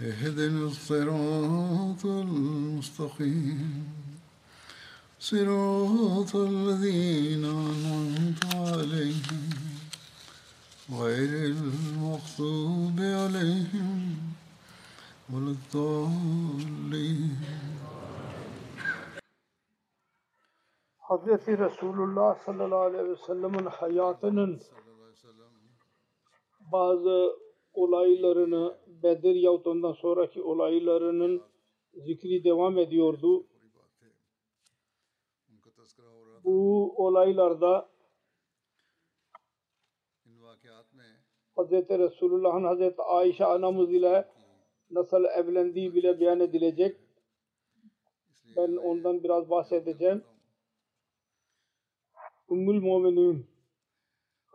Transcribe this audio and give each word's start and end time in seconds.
اهدنا 0.00 0.66
الصراط 0.66 2.06
المستقيم. 2.06 3.84
صراط 5.18 6.36
الذين 6.36 7.44
أنعمت 7.44 8.42
عليهم 8.54 9.50
غير 10.90 11.32
المغضوب 11.54 12.98
عليهم 13.00 14.00
ولا 15.32 15.50
الضالين. 15.58 17.36
حضرت 21.00 21.48
رسول 21.50 21.98
الله 22.06 22.36
صلى 22.46 22.64
الله 22.64 22.82
عليه 22.88 23.02
وسلم. 23.02 23.70
حياتنا 23.70 24.58
بعض 26.72 27.04
olaylarını 27.72 28.78
Bedir 29.02 29.34
yahut 29.34 29.66
ondan 29.66 29.92
sonraki 29.92 30.42
olaylarının 30.42 31.42
zikri 31.94 32.44
devam 32.44 32.78
ediyordu. 32.78 33.46
Bu 36.44 36.94
olaylarda 36.96 37.88
Hazreti 41.56 41.98
Resulullah'ın 41.98 42.64
Hazreti 42.64 43.02
Ayşe 43.02 43.44
anamız 43.44 43.92
ile 43.92 44.28
nasıl 44.90 45.24
evlendiği 45.24 45.94
bile 45.94 46.20
beyan 46.20 46.40
edilecek. 46.40 46.96
Ben 48.56 48.76
ondan 48.76 49.24
biraz 49.24 49.50
bahsedeceğim. 49.50 50.24
Ümmül 52.50 52.80
Muminin 52.80 53.46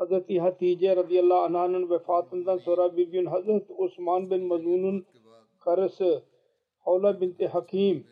Hazreti 0.04 0.40
Hatice 0.40 0.96
radıyallahu 0.96 1.40
anh'ın 1.40 1.90
vefatından 1.90 2.58
sonra 2.58 2.98
bir 2.98 3.08
gün 3.08 3.26
Hazreti 3.26 3.73
Osman 3.73 4.32
bin 4.32 4.44
Mazun'un 4.44 5.06
karısı 5.59 6.23
Havla 6.80 7.22
binti 7.22 7.48
Hakim 7.48 8.08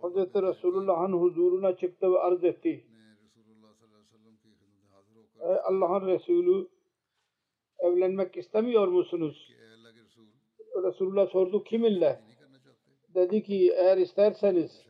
Hazreti 0.00 0.42
Resulullah'ın 0.42 1.12
huzuruna 1.12 1.76
çıktı 1.76 2.12
ve 2.12 2.18
arz 2.18 2.44
etti. 2.44 2.86
Ey 5.40 5.56
Allah'ın 5.64 6.06
Resulü 6.06 6.68
evlenmek 7.78 8.36
istemiyor 8.36 8.88
musunuz? 8.88 9.52
Resulullah 10.82 11.26
sordu 11.26 11.64
kiminle? 11.64 12.20
Dedi 13.14 13.42
ki 13.42 13.72
eğer 13.76 13.98
isterseniz 13.98 14.86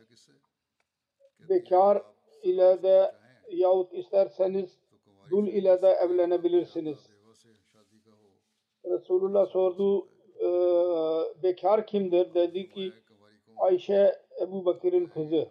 bekar 1.49 2.01
ile 2.43 2.83
de 2.83 3.22
yahut 3.49 3.93
isterseniz 3.93 4.79
dul 5.29 5.47
ile 5.47 5.81
de 5.81 5.87
evlenebilirsiniz. 5.87 7.09
Resulullah 8.85 9.45
sordu 9.45 10.07
e, 10.39 10.47
bekar 11.43 11.87
kimdir? 11.87 12.33
Dedi 12.33 12.69
ki 12.69 12.93
Ayşe 13.57 14.15
Ebu 14.41 14.65
Bakır'ın 14.65 15.05
kızı. 15.05 15.49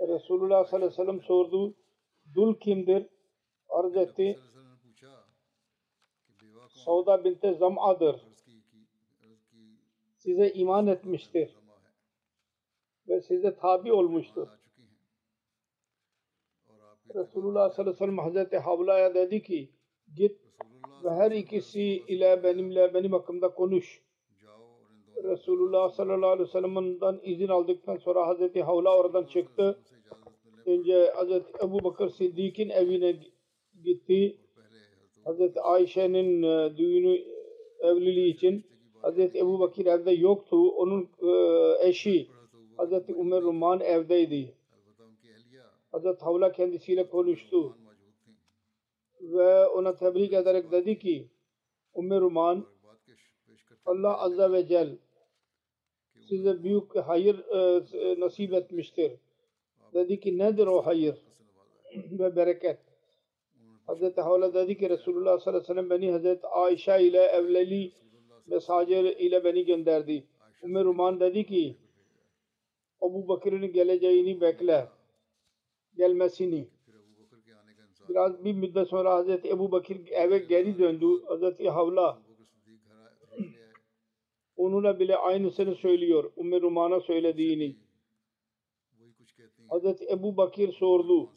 Resulullah 0.00 0.64
sallallahu 0.64 0.86
aleyhi 0.86 0.92
ve 0.92 1.04
sellem 1.04 1.22
sordu 1.22 1.74
dul 2.34 2.54
kimdir? 2.54 3.06
Arz 3.68 3.96
etti. 3.96 4.38
Sauda 6.68 7.24
binte 7.24 7.54
Zam'adır. 7.54 8.20
Size 10.16 10.50
iman 10.50 10.86
etmiştir. 10.86 11.56
Ve 13.08 13.20
size 13.20 13.56
tabi 13.56 13.92
olmuştur. 13.92 14.48
Resulullah 17.14 17.70
sallallahu 17.70 17.80
aleyhi 17.80 17.94
ve 17.94 17.98
sellem 17.98 18.18
Hazreti 18.18 18.58
Havla'ya 18.58 19.14
dedi 19.14 19.42
ki 19.42 19.68
git 20.16 20.38
ve 21.04 21.10
her 21.10 21.30
ikisi 21.30 21.82
ile 21.82 22.42
benimle 22.42 22.94
benim 22.94 23.12
hakkımda 23.12 23.48
konuş. 23.54 24.02
Resulullah 25.24 25.90
sallallahu 25.90 26.30
aleyhi 26.30 26.48
ve 26.48 26.52
sellem'den 26.52 27.20
izin 27.22 27.48
aldıktan 27.48 27.96
sonra 27.96 28.26
Hazreti 28.26 28.62
Havla 28.62 28.98
oradan 28.98 29.24
çıktı. 29.24 29.78
Önce 30.66 31.10
Hazreti 31.16 31.52
Ebu 31.64 31.84
Bakır 31.84 32.08
Siddiq'in 32.08 32.68
evine 32.68 33.16
gitti. 33.84 34.36
Hazreti 35.24 35.60
Ayşe'nin 35.60 36.42
düğünü 36.76 37.18
evliliği 37.80 38.34
için 38.34 38.64
Hazreti 39.02 39.38
Ebu 39.38 39.60
Bakır 39.60 39.86
evde 39.86 40.10
yoktu. 40.10 40.70
Onun 40.70 41.08
eşi 41.80 42.28
Hazreti 42.76 43.14
Ömer 43.14 43.42
Ruman 43.42 43.80
evdeydi. 43.80 44.54
Hazreti 45.94 46.24
Havla 46.24 46.52
kendisiyle 46.52 47.08
konuştu 47.08 47.76
ve 49.20 49.66
ona 49.66 49.96
tebrik 49.96 50.32
ederek 50.32 50.72
dedi 50.72 50.98
ki 50.98 51.28
Ümmü 51.96 52.20
Ruman 52.20 52.66
Allah 53.86 54.20
Azze 54.20 54.52
ve 54.52 54.66
Celle 54.66 54.98
size 56.28 56.62
büyük 56.62 56.96
hayır 56.96 57.38
e, 57.94 58.20
nasip 58.20 58.52
etmiştir. 58.52 59.12
Dedi 59.94 60.20
ki 60.20 60.38
nedir 60.38 60.66
o 60.66 60.86
hayır 60.86 61.16
ve 61.94 62.36
bereket? 62.36 62.78
Hazreti 63.86 64.20
Havla 64.20 64.54
dedi 64.54 64.78
ki 64.78 64.90
Resulullah 64.90 65.40
sallallahu 65.40 65.62
aleyhi 65.62 65.62
ve 65.62 65.74
sellem 65.74 65.90
beni 65.90 66.12
Hazreti 66.12 66.46
Ayşe 66.46 67.02
ile 67.02 67.22
evliliği 67.22 67.92
mesajı 68.46 68.94
ile 68.94 69.44
beni 69.44 69.64
gönderdi. 69.64 70.24
Ümmü 70.62 70.84
Ruman 70.84 71.20
dedi 71.20 71.46
ki 71.46 71.76
Ebu 73.02 73.28
Bakır'ın 73.28 73.72
geleceğini 73.72 74.40
bekle 74.40 74.88
gelmesini. 75.96 76.68
Biraz 78.08 78.44
bir 78.44 78.52
müddet 78.52 78.88
sonra 78.88 79.14
Hazreti 79.14 79.48
Ebu 79.48 79.72
Bakır 79.72 79.96
eve 80.10 80.38
geri 80.38 80.78
döndü. 80.78 81.06
Hazreti 81.26 81.70
Havla 81.70 82.22
onunla 84.56 85.00
bile 85.00 85.16
aynısını 85.16 85.74
söylüyor. 85.74 86.32
Ümmü 86.36 86.62
Ruman'a 86.62 87.00
söylediğini. 87.00 87.76
Hazreti 89.68 90.08
Ebu 90.10 90.36
Bakır 90.36 90.72
sordu. 90.72 91.30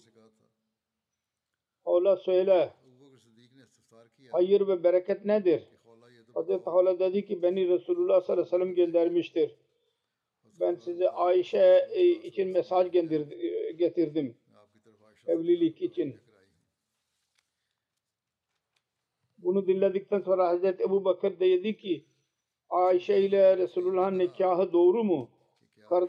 Havla 1.86 2.18
söyle. 2.18 2.74
Hayır 4.32 4.68
ve 4.68 4.84
bereket 4.84 5.26
nedir? 5.26 5.64
Hazreti 6.34 6.70
Havla 6.70 7.00
dedi 7.00 7.26
ki 7.26 7.42
beni 7.42 7.70
Resulullah 7.70 8.22
sallallahu 8.22 8.42
aleyhi 8.42 8.62
ve 8.62 8.66
sellem 8.66 8.76
göndermiştir. 8.76 9.56
Ben 10.60 10.76
size 10.76 11.10
Ayşe 11.10 11.88
için 12.24 12.50
mesaj 12.50 12.92
getirdim. 13.78 14.36
Evlilik 15.28 15.82
için. 15.82 16.16
Bunu 19.38 19.68
dinledikten 19.68 20.20
sonra 20.20 20.48
Hazreti 20.48 20.84
Ebu 20.84 21.06
Bakır 21.06 21.40
dedi 21.40 21.78
ki 21.78 22.06
Ayşe 22.70 23.18
ile 23.18 23.58
Resulullah'ın 23.58 24.20
nikahı 24.20 24.74
doğru 24.74 25.04
mu? 25.04 25.30
Kar, 25.90 26.04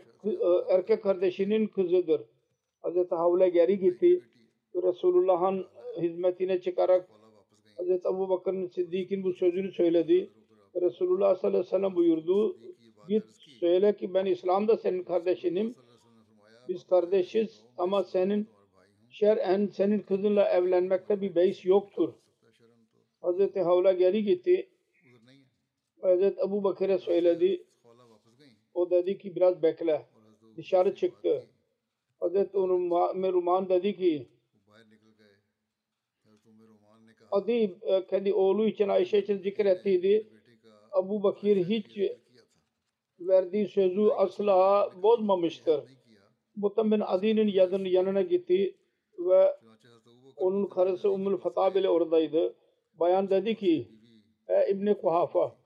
erkek 0.69 1.03
kardeşinin 1.03 1.67
kızıdır. 1.67 2.21
Hazreti 2.83 3.15
Havle 3.15 3.49
geri 3.49 3.79
gitti. 3.79 4.23
Resulullah'ın 4.83 5.67
hizmetine 6.01 6.61
çıkarak 6.61 7.09
Hazreti 7.77 8.09
Ebu 8.09 8.29
Bakır'ın 8.29 8.67
Siddiq'in 8.67 9.23
bu 9.23 9.33
sözünü 9.33 9.73
söyledi. 9.73 10.31
Resulullah 10.83 11.37
sallallahu 11.37 11.59
aleyhi 11.59 11.75
ve 11.75 11.79
sellem 11.79 11.97
buyurdu. 11.97 12.57
Git 13.09 13.25
söyle 13.61 13.97
ki 13.97 14.15
ben 14.15 14.27
İslam'da 14.27 14.77
senin 14.77 15.03
kardeşinim. 15.03 15.75
Biz 16.69 16.87
kardeşiz 16.87 17.65
ama 17.79 18.05
senin 18.05 18.49
şer'en 19.11 19.67
senin 19.67 20.01
kızınla 20.01 20.49
evlenmekte 20.49 21.21
bir 21.21 21.35
beis 21.35 21.65
yoktur. 21.65 22.15
Hz. 23.23 23.57
Havla 23.57 23.93
geri 23.93 24.25
gitti. 24.25 24.69
Hz. 26.03 26.23
Ebu 26.23 26.65
Bakır'a 26.65 26.99
söyledi. 26.99 27.65
O 28.75 28.91
dedi 28.91 29.19
ki 29.19 29.37
biraz 29.37 29.63
bekle. 29.63 30.07
Dışarı 30.57 30.95
çıktı. 30.95 31.47
Hz. 32.21 32.35
Meruman 33.15 33.69
dedi 33.69 33.97
ki 33.97 34.29
Adib 37.31 37.83
e, 37.83 38.07
kendi 38.07 38.33
oğlu 38.33 38.67
için 38.67 38.89
Ayşe 38.89 39.19
için 39.19 39.39
zikrettiydi. 39.39 40.27
Abu 40.93 41.23
Bakir 41.23 41.57
hiç 41.57 41.99
verdiği 43.21 43.69
sözü 43.69 44.03
asla 44.17 44.91
bozmamıştır. 45.03 45.81
Mutammin 46.57 47.01
Adi'nin 47.01 47.85
yanına 47.85 48.23
gitti 48.23 48.78
ve 49.19 49.57
onun 50.37 50.67
karısı 50.67 51.11
Ummul 51.11 51.37
Fatab 51.37 51.77
ile 51.77 51.89
oradaydı. 51.89 52.55
Bayan 52.95 53.31
dedi 53.31 53.57
ki 53.57 53.89
Ey 54.49 54.71
İbni 54.71 54.95
Kuhafa 54.95 55.57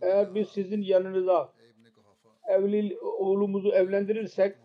eğer 0.00 0.34
biz 0.34 0.48
sizin 0.48 0.82
yanınıza 0.82 1.52
evli 2.48 2.98
oğlumuzu 3.00 3.68
evlendirirsek 3.68 4.56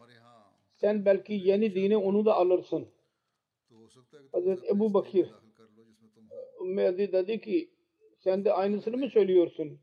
sen 0.76 1.06
belki 1.06 1.34
yeni 1.34 1.76
dini 1.76 1.98
onu 1.98 2.26
da 2.26 2.34
alırsın. 2.36 2.88
Hazreti 4.32 4.68
Ebu 4.68 4.94
Bakir 4.94 5.34
Mehdi 6.66 7.12
dedi 7.12 7.42
ki 7.42 7.70
sen 8.20 8.46
de 8.46 8.54
aynısını 8.54 8.98
mı 8.98 9.10
söylüyorsun? 9.10 9.80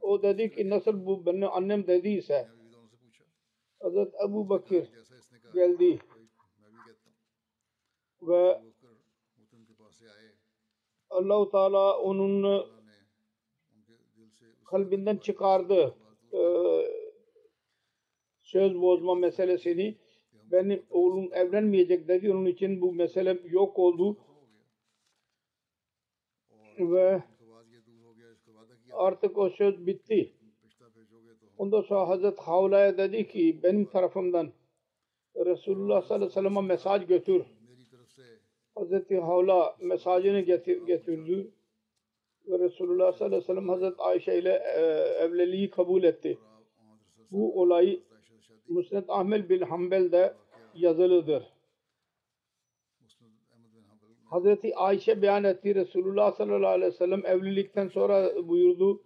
O 0.00 0.22
dedi 0.22 0.54
ki 0.54 0.70
nasıl 0.70 1.06
bu 1.06 1.26
benim 1.26 1.52
annem 1.52 1.86
dediyse 1.86 2.48
Hazret 3.82 4.14
Ebu 4.28 4.48
Bakir 4.48 4.90
geldi. 5.54 5.98
ve 8.22 8.62
Allah-u 11.10 11.50
Teala 11.50 11.98
onun 11.98 12.66
kalbinden 14.64 15.16
çıkardı. 15.16 15.94
Ee, 16.32 16.38
söz 18.40 18.80
bozma 18.80 19.14
meselesini. 19.14 19.98
Benim 20.52 20.82
oğlum 20.90 21.34
evlenmeyecek 21.34 22.08
dedi. 22.08 22.32
Onun 22.32 22.46
için 22.46 22.80
bu 22.80 22.92
mesele 22.92 23.40
yok 23.44 23.78
oldu. 23.78 24.16
Ve 26.78 27.22
artık 28.92 29.38
o 29.38 29.50
söz 29.50 29.86
bitti. 29.86 30.41
Ondan 31.58 31.80
sonra 31.80 32.08
Hazreti 32.08 32.42
Havla'ya 32.42 32.98
dedi 32.98 33.28
ki 33.28 33.60
benim 33.62 33.84
tarafımdan 33.84 34.52
Resulullah 35.36 36.02
sallallahu 36.02 36.14
aleyhi 36.14 36.30
ve 36.30 36.34
sellem'e 36.34 36.60
mesaj 36.60 37.06
götür. 37.06 37.44
Hazreti 38.74 39.20
Havla 39.20 39.76
mesajını 39.80 40.40
getir, 40.40 40.86
getirdi. 40.86 41.50
Ve 42.48 42.58
Resulullah 42.58 43.12
sallallahu 43.12 43.26
aleyhi 43.26 43.42
ve 43.42 43.46
sellem 43.46 43.68
Hazreti 43.68 44.02
Ayşe 44.02 44.38
ile 44.38 44.62
e, 44.76 44.80
evliliği 45.24 45.70
kabul 45.70 46.02
etti. 46.02 46.38
Bu 47.30 47.60
olay 47.60 48.00
Musned 48.68 49.04
Ahmet 49.08 49.50
bin 49.50 49.60
Hanbel'de 49.60 50.34
yazılıdır. 50.74 51.52
Hazreti 54.24 54.76
Ayşe 54.76 55.22
beyan 55.22 55.44
etti. 55.44 55.74
Resulullah 55.74 56.32
sallallahu 56.32 56.70
aleyhi 56.70 56.92
ve 56.92 56.96
sellem 56.96 57.26
evlilikten 57.26 57.88
sonra 57.88 58.48
buyurdu. 58.48 59.02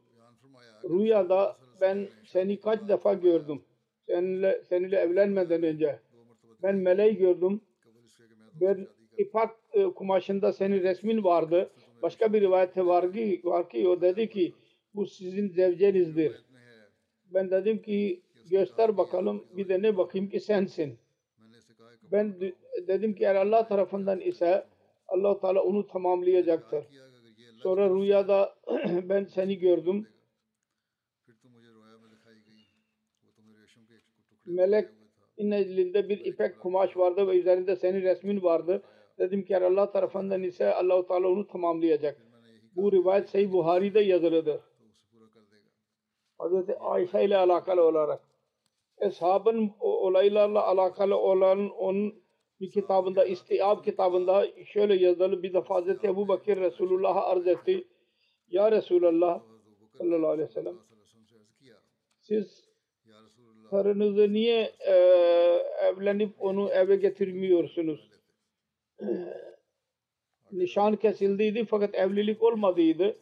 Rüyada 0.84 1.56
ben 1.80 2.08
seni 2.24 2.60
kaç 2.60 2.88
defa 2.88 3.14
gördüm. 3.14 3.62
Seninle, 4.06 4.62
seninle 4.68 4.96
evlenmeden 4.96 5.62
önce. 5.62 6.00
Ben 6.62 6.76
meleği 6.76 7.16
gördüm. 7.16 7.60
Ben 8.60 8.86
ifak 9.18 9.50
e, 9.72 9.84
kumaşında 9.84 10.52
senin 10.52 10.82
resmin 10.82 11.24
vardı. 11.24 11.70
Başka 12.02 12.32
bir 12.32 12.40
rivayette 12.40 12.86
var 12.86 13.12
ki, 13.12 13.40
var 13.44 13.68
ki 13.68 13.88
o 13.88 14.00
dedi 14.00 14.30
ki 14.30 14.54
bu 14.94 15.06
sizin 15.06 15.48
zevcenizdir. 15.48 16.44
Ben 17.34 17.50
dedim 17.50 17.82
ki 17.82 18.22
göster 18.50 18.96
bakalım 18.96 19.44
bir 19.56 19.68
de 19.68 19.82
ne 19.82 19.96
bakayım 19.96 20.28
ki 20.28 20.40
sensin. 20.40 20.98
Ben 22.12 22.40
dedim 22.88 23.14
ki 23.14 23.24
eğer 23.24 23.34
Allah 23.34 23.68
tarafından 23.68 24.20
ise 24.20 24.66
allah 25.08 25.40
Teala 25.40 25.62
onu 25.62 25.86
tamamlayacaktır. 25.86 26.84
Sonra 27.62 27.88
rüyada 27.90 28.54
ben 29.08 29.24
seni 29.24 29.58
gördüm. 29.58 30.06
melek 34.46 34.88
elinde 35.38 36.08
bir 36.08 36.24
ipek 36.24 36.60
kumaş 36.60 36.96
vardı 36.96 37.28
ve 37.28 37.38
üzerinde 37.38 37.76
senin 37.76 38.02
resmin 38.02 38.42
vardı. 38.42 38.82
Dedim 39.18 39.44
ki 39.44 39.56
Allah 39.56 39.90
tarafından 39.90 40.42
ise 40.42 40.74
Allahu 40.74 41.06
Teala 41.06 41.28
onu 41.28 41.46
tamamlayacak. 41.46 42.20
Bu 42.76 42.92
rivayet 42.92 43.28
Sahih 43.28 43.52
Buhari'de 43.52 44.00
yazılıdır. 44.00 44.60
Hz. 46.40 46.70
Ayşe 46.80 47.24
ile 47.24 47.36
alakalı 47.36 47.82
olarak. 47.82 48.20
Eshabın 48.98 49.72
olaylarla 49.80 50.66
alakalı 50.66 51.16
olan 51.16 51.70
onun 51.70 52.14
bir 52.60 52.70
kitabında, 52.70 53.24
İstiab 53.24 53.84
kitabında 53.84 54.46
şöyle 54.64 54.94
yazılı 54.94 55.42
bir 55.42 55.54
defa 55.54 55.82
Hz. 55.82 56.04
Ebu 56.04 56.28
Bakir 56.28 56.60
Resulullah'a 56.60 57.26
arz 57.26 57.46
etti. 57.46 57.88
Ya 58.48 58.72
Resulallah 58.72 59.42
sallallahu 59.98 60.30
aleyhi 60.30 60.48
ve 60.48 60.52
sellem 60.52 60.76
siz 62.20 62.65
karınızı 63.70 64.32
niye 64.32 64.72
e, 64.86 64.92
evlenip 65.86 66.34
onu 66.38 66.70
eve 66.70 66.96
getirmiyorsunuz? 66.96 68.10
Nişan 70.52 70.96
kesildiydi 70.96 71.64
fakat 71.64 71.94
evlilik 71.94 72.42
olmadıydı. 72.42 73.16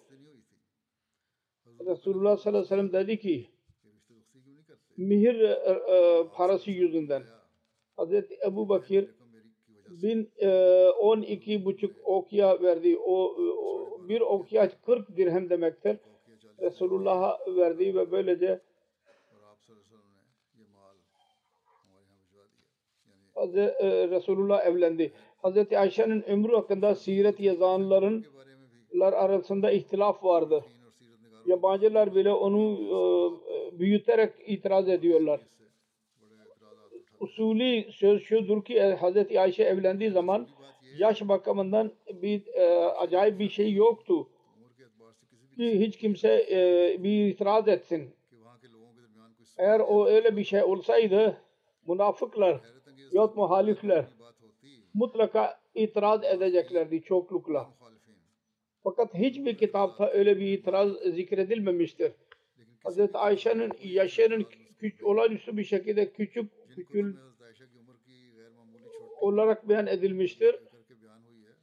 Resulullah 1.86 2.36
sallallahu 2.36 2.58
aleyhi 2.58 2.82
ve 2.82 2.88
sellem 2.88 2.92
dedi 2.92 3.18
ki 3.18 3.50
mihir 4.96 5.40
e, 5.40 5.50
e, 5.50 6.24
parası 6.34 6.70
yüzünden 6.70 7.22
Hazreti 7.96 8.36
Ebu 8.46 8.68
Bakir 8.68 9.10
bin 10.02 10.30
e, 10.38 10.48
on 10.88 11.22
iki 11.22 11.64
buçuk 11.64 11.96
okya 12.04 12.62
verdi. 12.62 12.98
O, 12.98 13.36
o 13.64 14.08
bir 14.08 14.20
okya 14.20 14.70
40 14.86 15.16
dirhem 15.16 15.50
demektir. 15.50 15.96
Resulullah'a 16.60 17.38
verdi 17.56 17.94
ve 17.94 18.10
böylece 18.10 18.60
E, 23.44 24.08
Resulullah 24.10 24.66
evlendi. 24.66 25.12
Hazreti 25.36 25.78
Ayşe'nin 25.78 26.22
ömrü 26.22 26.52
hakkında 26.52 26.94
siret 26.94 27.40
yazanların 27.40 28.24
arasında 29.00 29.70
ihtilaf 29.70 30.24
vardı. 30.24 30.64
Yabancılar 31.46 32.14
bile 32.14 32.32
onu 32.32 32.78
e, 32.80 33.78
büyüterek 33.78 34.32
itiraz 34.46 34.88
ediyorlar. 34.88 35.40
Usulü 37.20 37.92
söz 37.92 38.22
şudur 38.22 38.64
ki 38.64 38.74
e, 38.74 38.94
Hazreti 38.94 39.40
Ayşe 39.40 39.64
evlendiği 39.64 40.10
zaman 40.10 40.48
yaş 40.98 41.28
bakımından 41.28 41.92
bir 42.22 42.42
acayip 42.98 43.38
bir 43.38 43.48
şey 43.48 43.72
yoktu. 43.72 44.28
Hiç 45.58 45.98
kimse 45.98 46.46
bir 46.98 47.26
itiraz 47.26 47.68
etsin. 47.68 48.10
Eğer 49.58 49.80
o 49.80 50.06
öyle 50.06 50.36
bir 50.36 50.44
şey 50.44 50.62
olsaydı 50.62 51.36
münafıklar 51.86 52.60
Yok 53.14 53.36
muhalifler 53.36 54.04
mutlaka 54.94 55.60
itiraz 55.74 56.24
edeceklerdi 56.24 57.02
çoklukla. 57.02 57.70
Fakat 58.82 59.14
hiçbir 59.14 59.58
kitapta 59.58 60.10
öyle 60.10 60.36
bir 60.36 60.58
itiraz 60.58 60.92
zikredilmemiştir. 60.92 62.12
Hz. 62.84 62.98
Ayşe'nin 63.14 63.72
yaşının 63.82 64.46
küçük 64.78 65.06
olağanüstü 65.06 65.56
bir 65.56 65.64
şekilde 65.64 66.12
küçük 66.12 66.52
küçül 66.74 67.16
olarak 69.20 69.68
beyan 69.68 69.86
edilmiştir. 69.86 70.56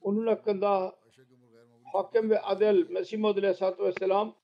Onun 0.01 0.27
hakkında 0.27 0.95
hakem 1.93 2.29
ve 2.29 2.41
adel 2.41 2.85
Mesih 2.89 3.17
Muhammed 3.17 3.43
Aleyhisselatü 3.43 3.83
Vesselam 3.83 4.35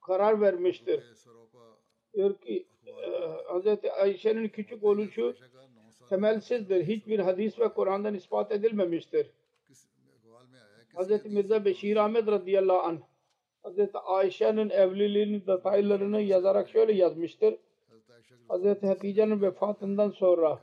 karar 0.00 0.40
vermiştir. 0.40 1.04
Diyor 2.14 2.40
ki 2.40 2.71
ee, 2.86 2.92
Hz. 3.58 3.84
Ayşe'nin 4.00 4.48
küçük 4.48 4.84
oluşu 4.84 5.34
temelsizdir. 6.08 6.86
Hiçbir 6.86 7.18
hadis 7.18 7.60
ve 7.60 7.68
Kur'an'dan 7.68 8.14
ispat 8.14 8.52
edilmemiştir. 8.52 9.30
Hz. 10.96 11.24
Mirza 11.24 11.64
Beşir 11.64 11.96
Ahmet 11.96 12.26
radıyallahu 12.26 12.80
anh 12.80 12.98
Hz. 13.64 13.78
Ayşe'nin 13.94 14.70
evliliğinin 14.70 15.46
detaylarını 15.46 16.20
yazarak 16.20 16.68
şöyle 16.68 16.92
yazmıştır. 16.92 17.54
Hz. 18.50 18.82
Hatice'nin 18.82 19.42
vefatından 19.42 20.10
sonra 20.10 20.60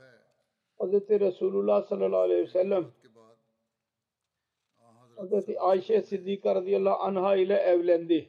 Hz. 0.80 0.92
Resulullah 1.10 1.82
sallallahu 1.82 2.20
aleyhi 2.20 2.42
ve 2.42 2.46
sellem 2.46 2.86
Hz. 5.16 5.48
Ayşe 5.58 6.02
Siddika 6.02 6.54
radıyallahu 6.54 7.02
anha 7.02 7.36
ile 7.36 7.54
evlendi. 7.54 8.28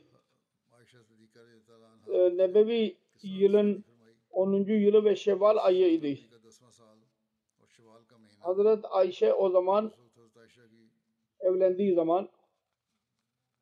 Ee, 2.08 2.38
Nebevi 2.38 3.01
yılın 3.24 3.86
10. 4.32 4.54
yılı 4.54 5.06
ve 5.06 5.16
Şevval 5.16 5.58
ayı. 5.58 6.18
Hazret 8.40 8.86
Ayşe 8.90 9.34
o 9.34 9.50
zaman 9.50 9.92
evlendiği 11.40 11.94
zaman 11.94 12.30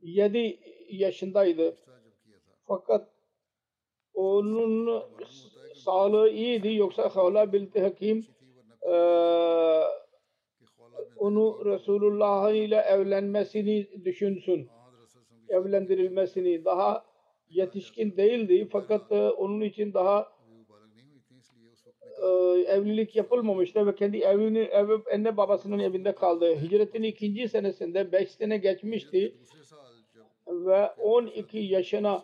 7 0.02 0.60
yaşındaydı. 0.90 1.78
Fakat 2.68 3.10
onun 4.14 5.04
sağlığı 5.76 6.30
iyiydi. 6.30 6.74
Yoksa 6.74 7.10
Havla 7.10 7.54
binti 7.54 7.82
Hakim 7.82 8.28
e, 8.82 8.94
onu 11.18 11.66
Resulullah 11.66 12.52
ile 12.52 12.76
evlenmesini 12.76 14.06
düşünsün. 14.06 14.70
Evlendirilmesini 15.50 16.66
daha 16.66 17.09
yetişkin 17.50 18.18
değildi 18.18 18.68
fakat 18.72 19.12
e, 19.12 19.30
onun 19.30 19.62
için 19.62 19.94
daha 19.94 20.28
e, 22.22 22.28
evlilik 22.68 23.16
yapılmamıştı 23.16 23.88
ve 23.88 23.96
kendi 23.96 24.18
evini, 24.18 24.60
ev, 24.60 24.90
anne 25.14 25.38
babasının 25.38 25.80
evinde 25.80 26.16
kaldı. 26.16 26.56
Hicretin 26.56 27.04
ikinci 27.04 27.50
senesinde 27.50 28.12
5 28.12 28.32
sene 28.32 28.58
geçmişti 28.58 29.36
ve 30.48 30.92
12 30.92 31.58
yaşına 31.58 32.24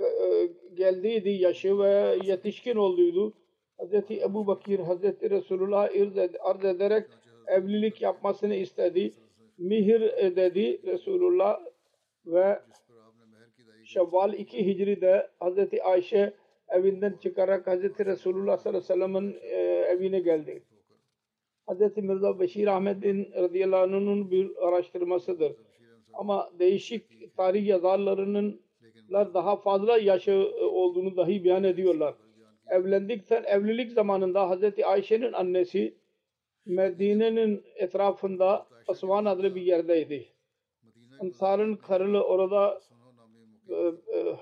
e, 0.00 0.48
geldiydi 0.74 1.28
yaşı 1.28 1.78
ve 1.78 2.18
yetişkin 2.24 2.76
olduydu. 2.76 3.32
Hz. 3.78 3.94
Ebu 4.10 4.46
Bakir, 4.46 4.78
Hz. 4.78 5.02
Resulullah 5.30 5.90
arz 6.40 6.64
ederek 6.64 7.06
evlilik 7.46 8.02
yapmasını 8.02 8.54
istedi. 8.54 9.12
Mihir 9.58 10.00
dedi 10.36 10.80
Resulullah 10.86 11.60
ve 12.26 12.60
Şevval 13.88 14.32
2 14.32 14.66
Hicri'de 14.66 15.30
Hazreti 15.40 15.82
Ayşe 15.82 16.34
evinden 16.68 17.16
çıkarak 17.22 17.66
Hazreti 17.66 18.06
Resulullah 18.06 18.56
sallallahu 18.56 18.92
aleyhi 18.92 19.00
ve 19.00 19.06
sellem'in 19.08 19.36
e, 19.42 19.56
evine 19.92 20.20
geldi. 20.20 20.62
Hazreti 21.66 22.02
Mirza 22.02 22.40
Beşir 22.40 22.66
Ahmet'in 22.66 23.32
radıyallahu 23.32 23.82
anh'ın 23.82 24.30
bir 24.30 24.68
araştırmasıdır. 24.68 25.52
Ama 26.12 26.50
değişik 26.58 27.36
tarih 27.36 27.66
yazarlarının 27.66 28.60
daha 29.10 29.56
fazla 29.56 29.98
yaşı 29.98 30.30
e, 30.30 30.64
olduğunu 30.64 31.16
dahi 31.16 31.44
beyan 31.44 31.64
ediyorlar. 31.64 32.14
Evlendikten 32.66 33.44
evlilik 33.44 33.92
zamanında 33.92 34.50
Hazreti 34.50 34.86
Ayşe'nin 34.86 35.32
annesi 35.32 35.94
Medine'nin 36.66 37.64
etrafında 37.76 38.66
Asvan 38.88 39.24
adlı 39.24 39.54
bir 39.54 39.62
yerdeydi. 39.62 40.28
Ansar'ın 41.20 41.76
karılı 41.76 42.24
orada 42.24 42.80
e, 43.68 43.74
e, 43.74 44.36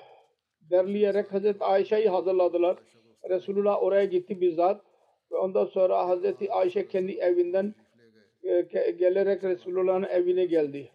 derleyerek 0.71 1.33
Hazreti 1.33 1.64
Ayşe'yi 1.64 2.09
hazırladılar. 2.09 2.78
Resulullah 3.30 3.83
oraya 3.83 4.04
gitti 4.04 4.40
bizzat. 4.40 4.85
Ve 5.33 5.37
ondan 5.37 5.64
sonra 5.64 6.09
Hazreti 6.09 6.52
Ayşe 6.52 6.88
kendi 6.88 7.12
evinden 7.12 7.75
e, 8.42 8.61
gelerek 8.90 9.45
Resulullah'ın 9.45 10.02
evine 10.02 10.47
geldi. 10.47 10.90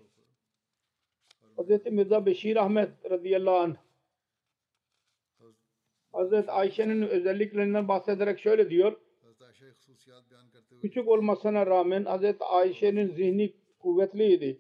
Hazreti 1.56 1.92
Mirza 1.92 2.26
Beşir 2.26 2.56
Ahmet 2.56 2.90
radıyallahu 3.12 3.56
anh 3.56 3.76
Hazreti 6.12 6.52
Ayşe'nin 6.52 7.02
özelliklerinden 7.02 7.88
bahsederek 7.88 8.40
şöyle 8.40 8.70
diyor. 8.70 8.98
Küçük 10.82 11.08
olmasına 11.08 11.66
rağmen 11.66 12.06
Hazreti 12.06 12.44
Ayşe'nin 12.44 13.08
zihni 13.08 13.54
kuvvetliydi. 13.80 14.60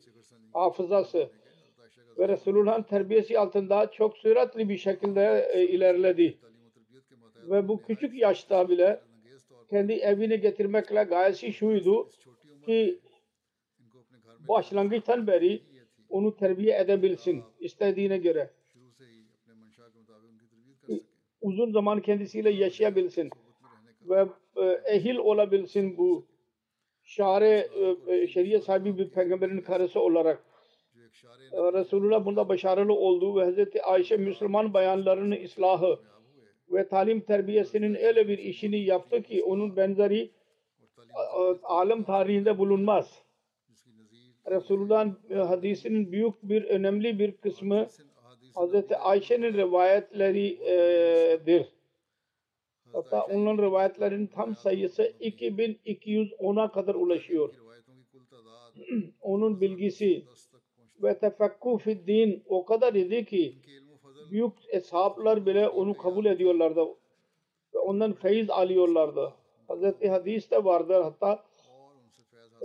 Hafızası 0.53 1.31
ve 2.18 2.27
Resulullah'ın 2.27 2.84
terbiyesi 2.84 3.39
altında 3.39 3.91
çok 3.91 4.18
süratli 4.18 4.70
bir 4.70 4.77
şekilde 4.77 5.50
e, 5.53 5.68
ilerledi. 5.68 6.38
Ve 7.36 7.68
bu 7.68 7.82
küçük 7.82 8.20
yaşta 8.20 8.70
bile 8.70 9.01
kendi 9.70 9.94
evine 9.94 10.36
getirmekle 10.36 11.03
gayesi 11.03 11.53
şuydu 11.53 12.10
ki 12.65 13.00
başlangıçtan 14.48 15.27
beri 15.27 15.62
onu 16.10 16.36
terbiye 16.36 16.80
edebilsin 16.80 17.44
istediğine 17.60 18.18
göre. 18.18 18.50
E, 20.89 20.94
uzun 21.41 21.72
zaman 21.72 22.01
kendisiyle 22.01 22.50
yaşayabilsin 22.50 23.30
ve 24.10 24.25
e, 24.56 24.63
ehil 24.96 25.15
olabilsin 25.15 25.98
bu 25.98 26.25
şare 27.03 27.70
şeriye 28.27 28.60
sahibi 28.60 28.98
bir 28.98 29.10
peygamberin 29.10 29.62
karısı 29.62 30.00
olarak 30.00 30.50
e, 31.51 31.73
Resulullah 31.73 32.25
bunda 32.25 32.49
başarılı 32.49 32.93
olduğu 32.93 33.35
ve 33.35 33.51
Hz. 33.51 33.67
Ayşe 33.83 34.17
Müslüman 34.17 34.73
bayanlarının 34.73 35.43
ıslahı 35.43 35.99
ve 36.69 36.87
talim 36.87 37.21
terbiyesinin 37.21 37.95
öyle 37.95 38.27
bir 38.27 38.37
işini 38.37 38.79
yaptı 38.79 39.23
ki 39.23 39.43
onun 39.43 39.75
benzeri 39.75 40.31
alem 41.63 42.03
tarihinde 42.03 42.57
bulunmaz. 42.57 43.23
Resulullah'ın 44.49 45.19
e, 45.29 45.35
hadisinin 45.35 46.11
büyük 46.11 46.43
bir 46.43 46.63
önemli 46.63 47.19
bir 47.19 47.31
kısmı 47.31 47.87
Hz. 48.55 48.91
Ayşe'nin 48.99 49.53
rivayetleridir. 49.53 51.61
E, 51.61 51.67
hatta 52.93 53.23
onun 53.23 53.57
rivayetlerinin 53.57 54.27
tam 54.27 54.55
sayısı 54.55 55.03
2210'a 55.03 56.71
kadar 56.71 56.95
ulaşıyor. 56.95 57.53
onun 59.21 59.61
bilgisi 59.61 60.25
ve 61.03 61.20
tefekku 61.20 61.79
din 61.86 62.43
o 62.50 62.65
kadar 62.65 62.93
idi 62.93 63.25
ki 63.25 63.55
büyük 64.31 64.53
eshaplar 64.67 65.46
bile 65.46 65.70
onu 65.70 65.98
kabul 65.98 66.25
ediyorlardı 66.25 66.86
ve 67.74 67.79
ondan 67.79 68.13
feyiz 68.13 68.50
alıyorlardı. 68.50 69.34
Hazreti 69.67 70.10
Hadis 70.10 70.51
de 70.51 70.63
vardır 70.63 71.01
hatta 71.01 71.43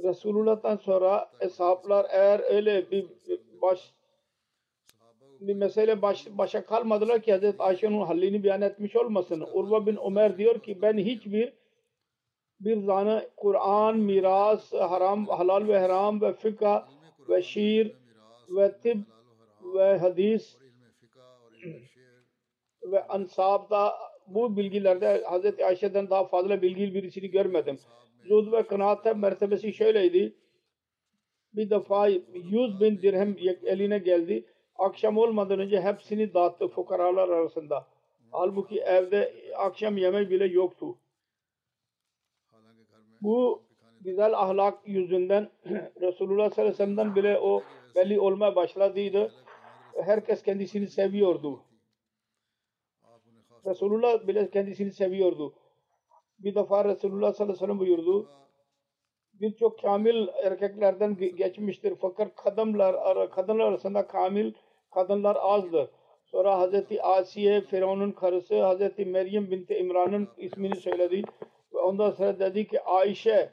Resulullah'tan 0.03 0.77
sonra 0.77 1.31
eshaplar 1.41 2.07
eğer 2.11 2.41
öyle 2.55 2.91
bir 2.91 3.07
baş 3.63 3.93
bir 5.41 5.55
mesele 5.55 6.03
baş, 6.03 6.27
başa 6.31 6.67
kalmadılar 6.67 7.23
ki 7.23 7.33
Hazreti 7.33 7.63
Ayşe'nin 7.63 8.01
hallini 8.01 8.45
beyan 8.45 8.63
etmiş 8.63 8.97
olmasın. 8.97 9.47
Urva 9.53 9.87
bin 9.87 9.97
Ömer 10.07 10.39
diyor 10.39 10.61
ki 10.61 10.83
ben 10.83 10.99
hiçbir 10.99 11.53
bir 12.61 12.83
zana 12.83 13.25
Kur'an, 13.37 13.97
miras, 13.97 14.73
haram, 14.73 15.27
halal 15.27 15.69
ve 15.69 15.79
haram 15.79 16.21
ve 16.21 16.33
fıkha 16.33 16.89
ve 17.29 17.43
şiir 17.43 17.97
ve 18.49 18.79
tib 18.79 18.99
ve 19.75 19.99
hadis 19.99 20.57
ve 22.83 23.07
ansabda 23.07 23.95
bu 24.27 24.57
bilgilerde 24.57 25.23
Hz. 25.25 25.61
Ayşe'den 25.61 26.11
daha 26.11 26.25
fazla 26.25 26.63
bilgili 26.63 26.95
birisini 26.95 27.31
görmedim. 27.31 27.79
Zuhd 28.25 28.53
ve 28.53 28.67
kanaatte 28.67 29.13
mertebesi 29.13 29.73
şöyleydi. 29.73 30.37
Bir 31.55 31.71
defa 31.71 32.09
100 32.09 32.81
bin 32.81 33.03
dirhem 33.03 33.37
eline 33.65 33.99
geldi. 33.99 34.45
Akşam 34.77 35.19
olmadan 35.19 35.61
önce 35.61 35.81
hepsini 35.81 36.35
dağıttı 36.35 36.69
fukaralar 36.69 37.29
arasında. 37.29 37.87
Halbuki 38.31 38.81
evde 38.81 39.35
akşam 39.57 39.97
yemeği 39.97 40.31
bile 40.31 40.47
yoktu. 40.47 40.99
Bu 43.23 43.63
güzel 44.01 44.33
ahlak 44.33 44.89
yüzünden 44.89 45.51
Resulullah 46.01 46.51
sallallahu 46.51 46.61
aleyhi 46.61 46.73
ve 46.73 46.75
sellem'den 46.75 47.15
bile 47.15 47.39
o 47.39 47.63
belli 47.97 48.21
olmaya 48.21 48.57
başladıydı. 48.57 49.33
Herkes 50.05 50.43
kendisini 50.43 50.87
seviyordu. 50.87 51.61
Resulullah 53.67 54.27
bile 54.27 54.51
kendisini 54.51 54.93
seviyordu. 54.93 55.55
Bir 56.39 56.55
defa 56.55 56.85
Resulullah 56.85 57.33
sallallahu 57.33 57.53
aleyhi 57.53 57.63
ve 57.63 57.67
sellem 57.67 57.79
buyurdu. 57.79 58.31
Birçok 59.35 59.83
kamil 59.83 60.29
erkeklerden 60.45 61.17
geçmiştir. 61.17 61.95
Fakat 62.01 62.37
kadınlar, 62.37 63.31
kadınlar 63.31 63.65
arasında 63.65 64.07
kamil 64.07 64.53
kadınlar 64.91 65.37
azdır. 65.41 65.91
Sonra 66.25 66.59
Hazreti 66.59 67.03
Asiye, 67.03 67.61
Firavun'un 67.61 68.13
karısı 68.13 68.63
Hazreti 68.63 69.05
Meryem 69.05 69.51
binti 69.51 69.75
İmran'ın 69.75 70.29
ismini 70.37 70.77
söyledi. 70.77 71.23
Ve 71.75 71.79
ondan 71.79 72.11
sonra 72.11 72.39
dedi 72.39 72.67
ki 72.67 72.81
Ayşe 72.83 73.51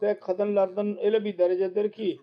de 0.00 0.20
kadınlardan 0.20 0.98
öyle 1.04 1.24
bir 1.24 1.38
derecedir 1.38 1.92
ki 1.92 2.18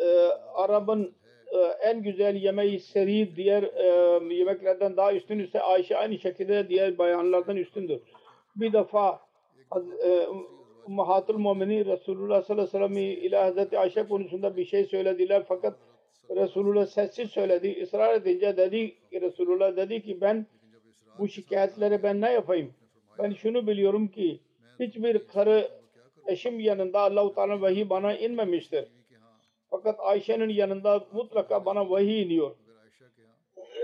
e, 0.00 0.06
Arap'ın 0.54 1.14
e, 1.52 1.58
en 1.58 2.02
güzel 2.02 2.36
yemeği 2.36 2.80
seri 2.80 3.36
diğer 3.36 3.62
e, 3.62 4.34
yemeklerden 4.34 4.96
daha 4.96 5.14
üstün 5.14 5.38
ise 5.38 5.60
Ayşe 5.60 5.96
aynı 5.96 6.18
şekilde 6.18 6.68
diğer 6.68 6.98
bayanlardan 6.98 7.56
üstündür. 7.56 8.00
Bir 8.56 8.72
defa 8.72 9.20
e, 10.04 10.26
Ummahatul 10.86 11.38
Mumini 11.38 11.86
Resulullah 11.86 12.42
sallallahu 12.42 12.76
aleyhi 12.76 12.94
ve 12.94 12.94
sellem 12.94 13.26
ile 13.26 13.36
Hazreti 13.36 13.78
Ayşe 13.78 14.08
konusunda 14.08 14.56
bir 14.56 14.64
şey 14.64 14.84
söylediler 14.84 15.44
fakat 15.48 15.74
Resulullah 16.36 16.86
sessiz 16.86 17.30
söyledi. 17.30 17.68
Israr 17.68 18.14
edince 18.14 18.56
dedi 18.56 18.94
ki 19.10 19.20
Resulullah 19.20 19.76
dedi 19.76 20.02
ki 20.02 20.20
ben 20.20 20.46
bu 21.18 21.28
şikayetleri 21.28 22.02
ben 22.02 22.20
ne 22.20 22.32
yapayım? 22.32 22.74
Ben 23.18 23.30
şunu 23.30 23.66
biliyorum 23.66 24.08
ki 24.08 24.40
hiçbir 24.80 25.26
karı 25.26 25.68
eşim 26.26 26.60
yanında 26.60 27.00
Allah-u 27.00 27.34
Teala 27.34 27.60
vahiy 27.60 27.90
bana 27.90 28.14
inmemiştir. 28.14 28.84
Fakat 29.70 30.00
Ayşe'nin 30.00 30.48
yanında 30.48 31.06
mutlaka 31.12 31.64
bana 31.64 31.90
vahiy 31.90 32.22
iniyor. 32.22 32.56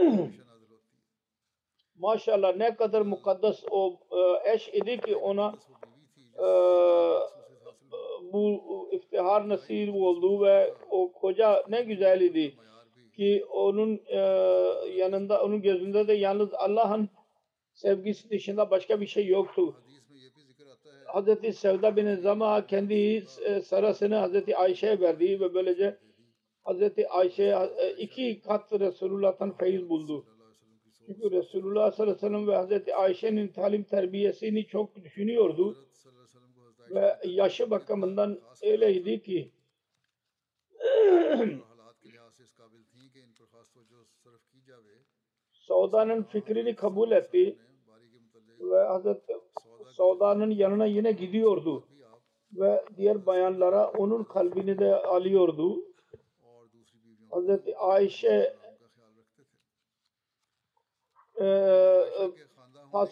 Maşallah 1.99 2.57
ne 2.57 2.77
kadar 2.77 3.03
mukaddes 3.03 3.65
o 3.71 4.01
e, 4.11 4.53
eş 4.53 4.69
idi 4.69 5.01
ki 5.01 5.17
ona 5.17 5.55
e, 6.39 6.45
e, 6.45 6.49
bu 8.33 8.63
iftihar 8.93 9.49
nasip 9.49 9.95
oldu 9.95 10.43
ve 10.45 10.75
o 10.91 11.13
koca 11.13 11.65
ne 11.69 11.83
güzel 11.83 12.21
idi 12.21 12.55
ki 13.17 13.45
onun 13.51 14.01
yanında 14.97 15.45
onun 15.45 15.63
gözünde 15.63 16.09
de 16.09 16.13
yalnız 16.13 16.55
Allah'ın 16.55 17.09
sevgisi 17.75 18.31
dışında 18.31 18.71
başka 18.71 19.01
bir 19.01 19.07
şey 19.07 19.27
yoktu. 19.27 19.75
Hazreti 21.07 21.53
Sevda 21.53 21.97
bin 21.97 22.15
Zama 22.17 22.67
kendi 22.67 23.25
e, 23.45 23.61
sarasını 23.61 24.15
Hazreti 24.15 24.57
Ayşe'ye 24.57 25.01
verdi 25.01 25.41
ve 25.41 25.55
böylece 25.55 25.99
Hazreti 26.63 27.09
Ayşe 27.09 27.45
e, 27.79 27.93
iki 27.93 28.41
kat 28.41 28.73
Resulullah'tan 28.73 29.57
feyiz 29.57 29.89
buldu. 29.89 30.27
Çünkü 31.07 31.31
Resulullah 31.31 31.93
sallallahu 31.93 32.13
aleyhi 32.13 32.17
ve 32.17 32.29
sellem 32.29 32.49
ve 32.49 32.57
Hazreti 32.57 32.95
Ayşe'nin 32.95 33.49
talim 33.49 33.83
terbiyesini 33.83 34.67
çok 34.67 34.97
düşünüyordu. 35.05 35.77
Ve 36.91 37.17
yaşı 37.25 37.71
bakımından 37.71 38.41
öyleydi 38.63 39.23
ki 39.23 39.53
Sauda'nın 45.53 46.23
fikrini 46.23 46.75
kabul 46.75 47.11
etti 47.11 47.59
ve 48.61 48.79
Hazreti 48.79 49.33
Sauda'nın 49.97 50.51
yanına 50.51 50.87
yine 50.87 51.13
gidiyordu 51.13 51.85
ve 52.53 52.85
diğer 52.97 53.27
bayanlara 53.27 53.91
onun 53.91 54.25
kalbini 54.25 54.79
de 54.79 54.97
alıyordu. 54.97 55.85
Hz. 57.31 57.51
Ayşe 57.77 58.57
e, 61.41 61.47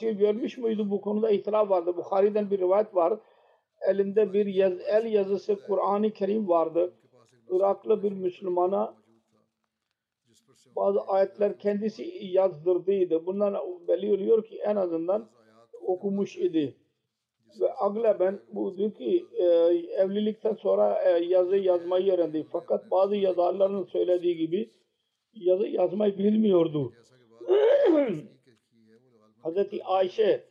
e 0.03 0.13
görmüş 0.13 0.59
müydü 0.59 0.91
bu 0.91 1.01
konuda 1.01 1.31
itiraf 1.31 1.71
vardı. 1.71 1.97
Bukhari'den 1.97 2.51
bir 2.51 2.59
rivayet 2.59 2.95
var. 2.95 3.21
Elinde 3.81 4.33
bir 4.33 4.47
yaz, 4.47 4.73
el 4.87 5.05
yazısı 5.05 5.67
Kur'an-ı 5.67 6.11
Kerim 6.11 6.49
vardı. 6.49 6.95
Iraklı 7.51 8.03
bir 8.03 8.13
Müslümana 8.13 8.95
bazı 10.77 11.01
ayetler 11.01 11.59
kendisi 11.59 12.19
yazdırdıydı. 12.21 13.27
Bundan 13.27 13.55
belli 13.89 14.13
oluyor 14.13 14.45
ki 14.45 14.59
en 14.59 14.77
azından 14.77 15.29
okumuş 15.87 16.37
idi. 16.37 16.75
Ve 17.61 17.67
aglaben 17.79 18.41
bugünkü 18.53 19.05
e, 19.05 19.45
evlilikten 19.97 20.55
sonra 20.55 21.03
e, 21.03 21.25
yazı 21.25 21.57
yazmayı 21.57 22.13
öğrendi. 22.13 22.47
Fakat 22.53 22.91
bazı 22.91 23.17
yazarların 23.17 23.85
söylediği 23.85 24.37
gibi 24.37 24.71
yazı 25.35 25.67
yazmayı 25.67 26.19
bilmiyordu. 26.19 26.93
Hazreti 29.43 29.85
Ayşe 29.85 30.45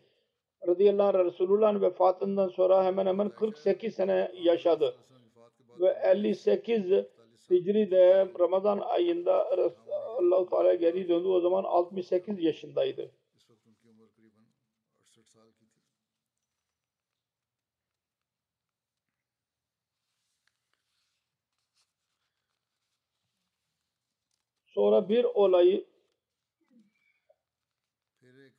radıyallahu 0.68 1.18
anh 1.18 1.26
Resulullah'ın 1.26 1.82
vefatından 1.82 2.50
sonra 2.50 2.86
hemen 2.86 3.06
hemen 3.06 3.30
48 3.30 3.96
sene 3.96 4.32
yaşadı. 4.44 4.96
Ve 5.80 5.98
58 6.04 6.84
Hicri'de 7.52 8.28
Ramazan 8.40 8.80
ayında 8.80 9.48
Allah-u 10.18 10.50
Teala 10.50 10.76
geri 10.76 11.10
döndü. 11.10 11.28
O 11.28 11.40
zaman 11.40 11.64
68 11.64 12.44
yaşındaydı. 12.44 13.12
Sonra 24.74 25.10
bir 25.10 25.24
olayı 25.24 25.86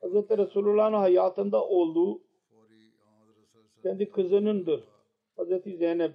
Hz. 0.01 0.37
Resulullah'ın 0.37 0.93
hayatında 0.93 1.65
olduğu 1.65 2.21
kendi 3.83 4.09
kızınındır. 4.09 4.83
Hz. 5.37 5.77
Zeynep 5.77 6.13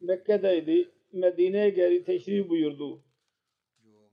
Mekke'deydi. 0.00 0.90
Medine'ye 1.12 1.70
geri 1.70 2.04
teşrif 2.04 2.48
buyurdu. 2.48 3.02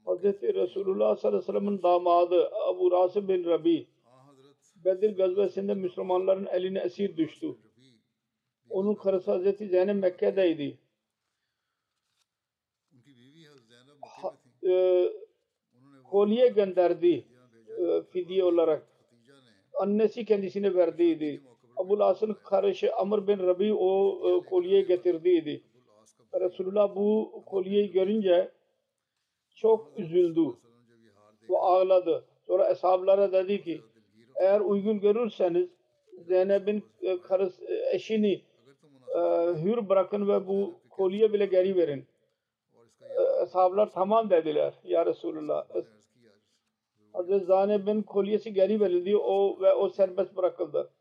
Hz. 0.06 0.23
Resulullah 0.23 1.15
sallallahu 1.15 1.38
aleyhi 1.38 1.43
ve 1.43 1.60
sellem'in 1.60 1.84
damadı 1.84 2.50
Abu 2.56 2.91
Rasim 2.91 3.28
bin 3.28 3.45
Rabi 3.45 3.88
Bedir 4.86 5.17
gazvesinde 5.17 5.73
Müslümanların 5.73 6.45
eline 6.45 6.80
esir 6.80 7.17
düştü. 7.17 7.56
Onun 8.69 8.95
karısı 8.95 9.32
Hz. 9.32 9.58
Zeynep 9.58 9.95
Mekke'deydi. 9.95 10.85
E, 14.65 15.06
kolye 16.04 16.47
gönderdi 16.47 17.25
e, 17.78 18.01
fidye 18.01 18.43
olarak. 18.43 18.88
Annesi 19.80 20.25
kendisine 20.25 20.75
verdiydi. 20.75 21.41
Abul 21.78 21.99
As'ın 21.99 22.34
karışı 22.34 22.95
Amr 22.95 23.28
bin 23.28 23.39
Rabi 23.39 23.73
o 23.73 24.19
e, 24.30 24.45
kolye 24.45 24.82
getirdiydi. 24.82 25.63
Resulullah 26.39 26.95
bu 26.95 27.32
kolyeyi 27.45 27.91
görünce 27.91 28.51
çok 29.56 29.99
üzüldü 29.99 30.45
ve 31.49 31.58
ağladı. 31.58 32.25
Sonra 32.47 32.71
eshablara 32.71 33.32
dedi 33.32 33.63
ki 33.63 33.82
eğer 34.36 34.60
uygun 34.60 34.99
görürseniz 34.99 35.69
Zeynep'in 36.28 36.84
e, 37.01 37.21
karısı 37.21 37.65
eşini 37.91 38.41
hür 39.63 39.89
bırakın 39.89 40.28
ve 40.28 40.47
bu 40.47 40.73
kolye 40.89 41.34
bile 41.34 41.45
geri 41.45 41.75
verin. 41.75 42.06
Sahabeler 43.47 43.89
tamam 43.91 44.30
dediler. 44.30 44.73
Ya 44.84 45.06
Resulullah. 45.06 45.67
Hazreti 47.13 47.45
Zane 47.45 47.86
bin 47.86 48.01
kolyesi 48.01 48.54
geri 48.54 48.80
verildi 48.80 49.17
o 49.17 49.62
ve 49.62 49.73
o 49.73 49.89
serbest 49.89 50.36
bırakıldı. 50.36 50.91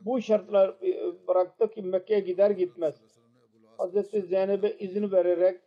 Bu 0.00 0.22
şartlar 0.22 0.68
e, 0.68 1.26
bıraktı 1.28 1.70
ki 1.70 1.82
Mekke'ye 1.82 2.20
gider 2.20 2.50
gitmez. 2.50 3.02
Hazreti 3.78 4.22
Zeynep'e 4.22 4.76
izin 4.78 5.12
vererek 5.12 5.60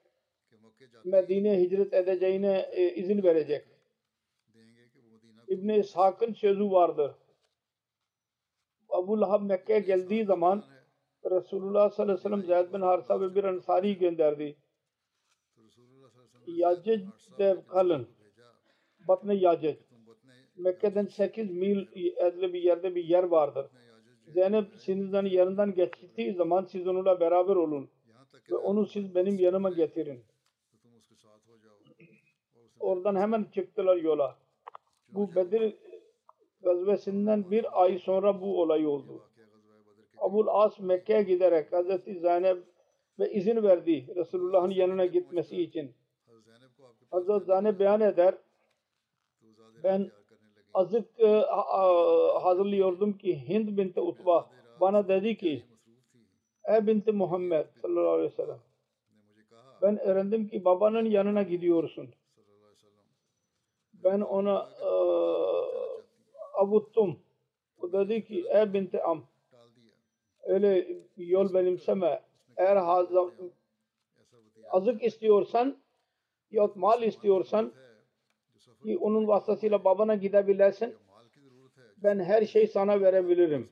Medine'ye 1.03 1.59
hicret 1.59 1.93
edeceğine 1.93 2.69
e, 2.71 2.95
izin 2.95 3.23
verecek. 3.23 3.65
İbn-i 5.47 5.79
İshak'ın 5.79 6.33
sözü 6.33 6.71
vardır. 6.71 7.11
Abu 8.89 9.21
Lahab 9.21 9.41
Mekke'ye 9.41 9.79
geldiği 9.79 10.25
zaman 10.25 10.63
Resulullah 11.31 11.89
sallallahu 11.89 12.13
aleyhi 12.13 12.19
ve 12.19 12.43
sellem 12.43 12.43
Zeyd 12.43 12.73
bin 12.73 12.81
Harsa 12.81 13.21
ve 13.21 13.35
bir 13.35 13.43
ansari 13.43 13.97
gönderdi. 13.97 14.55
Yacec 16.49 17.01
de 17.39 17.57
kalın. 17.67 18.07
Batne 19.07 19.35
Yacec. 19.35 19.77
Mekke'den 20.57 21.05
8 21.05 21.51
mil 21.51 21.87
adlı 22.21 22.53
bir 22.53 22.61
yerde 22.61 22.95
bir 22.95 23.03
yer 23.03 23.23
vardır. 23.23 23.65
Zeynep 24.27 24.75
sizden 24.75 25.25
yanından 25.25 25.75
geçtiği 25.75 26.33
zaman 26.33 26.65
siz 26.65 26.87
onunla 26.87 27.19
beraber 27.19 27.55
olun. 27.55 27.89
Ve 28.51 28.55
onu 28.55 28.85
siz 28.85 29.15
benim 29.15 29.39
yanıma 29.39 29.69
getirin. 29.69 30.23
Oradan 32.79 33.15
hemen 33.15 33.43
çıktılar 33.43 33.97
yola. 33.97 34.37
Bu 35.09 35.35
Bedir 35.35 35.75
gazvesinden 36.63 37.51
bir 37.51 37.83
ay 37.83 37.97
sonra 37.97 38.41
bu 38.41 38.61
olay 38.61 38.85
oldu. 38.85 39.23
Abul 40.17 40.47
As 40.47 40.79
Mekke'ye 40.79 41.23
giderek 41.23 41.73
Hazreti 41.73 42.19
Zeynep 42.19 42.57
ve 43.19 43.31
izin 43.31 43.63
verdi 43.63 44.15
Resulullah'ın 44.15 44.69
yanına 44.69 45.05
gitmesi 45.05 45.61
için. 45.61 45.95
Hazretlerine 47.11 47.79
beyan 47.79 48.01
eder. 48.01 48.35
Ben 49.83 50.11
azık 50.73 51.19
e, 51.19 51.27
hazırlıyordum 52.41 53.17
ki 53.17 53.49
Hind 53.49 53.77
binti 53.77 54.01
Utba 54.01 54.49
bana 54.81 55.07
dedi 55.07 55.37
ki 55.37 55.63
Ey 56.63 56.87
binti 56.87 57.11
Muhammed 57.11 57.65
sallallahu 57.81 58.09
aleyhi 58.09 58.31
ve 58.31 58.35
sellem 58.35 58.59
ben 59.81 59.99
öğrendim 59.99 60.47
ki 60.47 60.65
babanın 60.65 61.05
yanına 61.05 61.43
gidiyorsun. 61.43 62.09
Ben 63.93 64.21
ona 64.21 64.69
e, 64.81 64.89
avuttum. 66.53 67.19
O 67.81 67.91
dedi 67.91 68.25
ki 68.25 68.45
ey 68.49 68.73
binti 68.73 69.03
am 69.03 69.23
öyle 70.43 70.87
yol 71.17 71.53
benimseme 71.53 72.21
eğer 72.57 72.75
hazır, 72.75 73.33
azık 74.69 75.03
istiyorsan 75.03 75.77
yok 76.51 76.75
mal 76.75 77.03
istiyorsan 77.03 77.73
ki 78.83 78.97
onun 78.97 79.27
vasıtasıyla 79.27 79.83
babana 79.83 80.15
gidebilirsin. 80.15 80.95
Ben 81.97 82.19
her 82.19 82.45
şeyi 82.45 82.67
sana 82.67 83.01
verebilirim. 83.01 83.69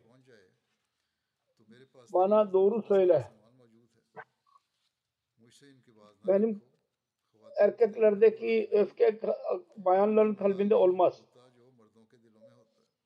Bana 2.13 2.53
doğru 2.53 2.81
söyle. 2.81 3.27
Benim 6.27 6.61
erkeklerdeki 7.57 8.69
öfke 8.71 9.19
bayanların 9.77 10.35
kalbinde 10.35 10.75
olmaz. 10.75 11.23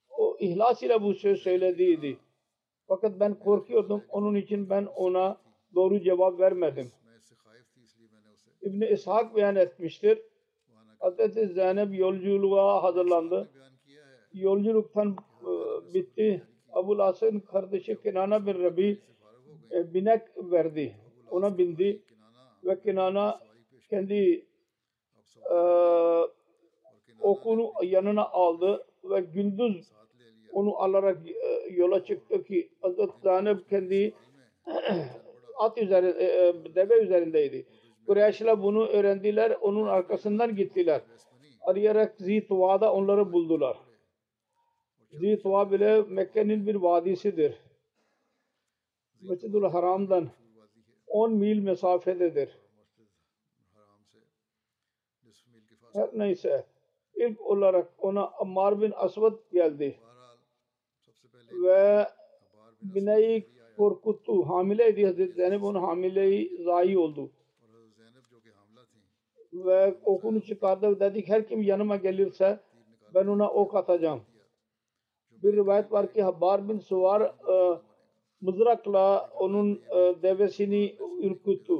O 0.09 0.37
ihlas 0.39 0.83
ile 0.83 1.01
bu 1.01 1.13
söz 1.13 1.41
söylediydi. 1.41 2.19
Fakat 2.87 3.19
ben 3.19 3.39
korkuyordum. 3.39 4.03
Onun 4.09 4.35
için 4.35 4.69
ben 4.69 4.85
ona 4.85 5.41
doğru 5.75 5.99
cevap 5.99 6.39
vermedim. 6.39 6.91
İbni 8.61 8.89
İshak 8.89 9.35
beyan 9.35 9.55
etmiştir. 9.55 10.19
Hazreti 10.99 11.47
Zeynep 11.47 11.99
yolculuğa 11.99 12.83
hazırlandı. 12.83 13.49
Yolculuktan 14.33 15.15
e, 15.41 15.49
bitti. 15.93 16.43
Abul 16.73 16.99
As'ın 16.99 17.39
kardeşi 17.39 18.01
Kinana 18.01 18.45
bin 18.45 18.63
Rabi 18.63 18.99
e, 19.71 19.93
binek 19.93 20.21
verdi. 20.37 20.95
Ona 21.31 21.57
bindi 21.57 22.01
ve 22.63 22.81
Kinana 22.81 23.39
kendi 23.89 24.45
e, 25.51 25.57
okunu 27.19 27.71
yanına 27.83 28.25
aldı 28.25 28.85
ve 29.03 29.19
gündüz 29.19 29.91
onu 30.53 30.77
alarak 30.77 31.17
yola 31.71 32.05
çıktı 32.05 32.43
ki 32.43 32.69
Hazreti 32.81 33.13
Zeynep 33.23 33.69
kendi 33.69 34.13
at 35.59 35.77
üzerinde, 35.77 36.75
deve 36.75 36.99
üzerindeydi. 36.99 37.65
Kureyşler 38.07 38.63
bunu 38.63 38.87
öğrendiler, 38.87 39.57
onun 39.61 39.87
arkasından 39.87 40.55
gittiler. 40.55 41.01
Arayarak 41.61 42.15
Zituva'da 42.17 42.93
onları 42.93 43.33
buldular. 43.33 43.77
Zituva 45.11 45.71
bile 45.71 46.01
Mekke'nin 46.01 46.67
bir 46.67 46.75
vadisidir. 46.75 47.57
Mescid-ül 49.21 49.69
Haram'dan 49.69 50.29
10 51.07 51.33
mil 51.33 51.59
mesafededir. 51.63 52.57
Her 55.93 56.09
neyse 56.13 56.65
ilk 57.15 57.41
olarak 57.41 57.89
ona 57.97 58.27
Ammar 58.27 58.81
bin 58.81 58.93
Asvad 58.95 59.37
geldi 59.51 59.99
ve 61.51 62.07
bineği 62.81 63.49
korkuttu. 63.77 64.49
Hamileydi 64.49 65.05
Hazreti 65.05 65.33
Zeynep 65.33 65.63
onun 65.63 65.81
hamileyi 65.81 66.63
zayi 66.63 66.97
oldu. 66.97 67.31
Ve 69.53 69.95
okunu 70.05 70.41
çıkardı 70.41 70.91
ve 70.91 70.99
dedik 70.99 71.27
her 71.27 71.47
kim 71.47 71.61
yanıma 71.61 71.95
gelirse 71.95 72.59
ben 73.13 73.27
ona 73.27 73.49
ok 73.49 73.75
atacağım. 73.75 74.21
Bir 75.31 75.53
rivayet 75.53 75.91
var 75.91 76.13
ki 76.13 76.23
Habbar 76.23 76.69
bin 76.69 76.79
Suvar 76.79 77.21
e, 77.21 77.79
mızrakla 78.41 79.29
onun 79.39 79.81
e, 79.89 80.23
devesini 80.23 80.95
ürküttü. 81.21 81.73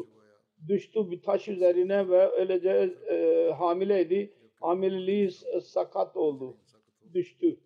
Düştü 0.67 1.12
bir 1.12 1.21
taş 1.21 1.47
üzerine 1.47 2.10
ve 2.10 2.31
öylece 2.31 2.69
e, 3.10 3.51
hamileydi. 3.51 4.34
Hamileliği 4.60 5.31
sakat 5.62 6.17
oldu. 6.17 6.57
Düştü. 7.13 7.57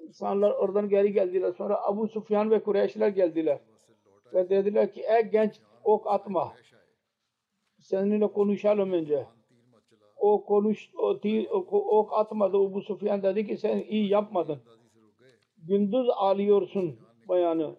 İnsanlar 0.00 0.50
oradan 0.50 0.88
geri 0.88 1.12
geldiler. 1.12 1.52
Sonra 1.52 1.82
Abu 1.82 2.08
Sufyan 2.08 2.50
ve 2.50 2.62
Kureyşler 2.62 3.08
geldiler. 3.08 3.60
Ve 4.34 4.50
dediler 4.50 4.92
ki 4.92 5.02
ey 5.02 5.22
genç 5.22 5.60
ok 5.84 6.06
atma. 6.06 6.54
Seninle 7.78 8.32
konuşalım 8.32 8.92
önce. 8.92 9.26
O 10.16 10.44
konuş, 10.44 10.90
o, 10.98 11.20
tir, 11.20 11.46
ok 11.70 12.12
atmadı. 12.12 12.56
Abu 12.56 12.82
Sufyan 12.82 13.22
dedi 13.22 13.46
ki 13.46 13.56
sen 13.56 13.78
iyi 13.78 14.08
yapmadın. 14.08 14.62
Gündüz 15.58 16.06
ağlıyorsun 16.14 16.98
bayanı. 17.28 17.76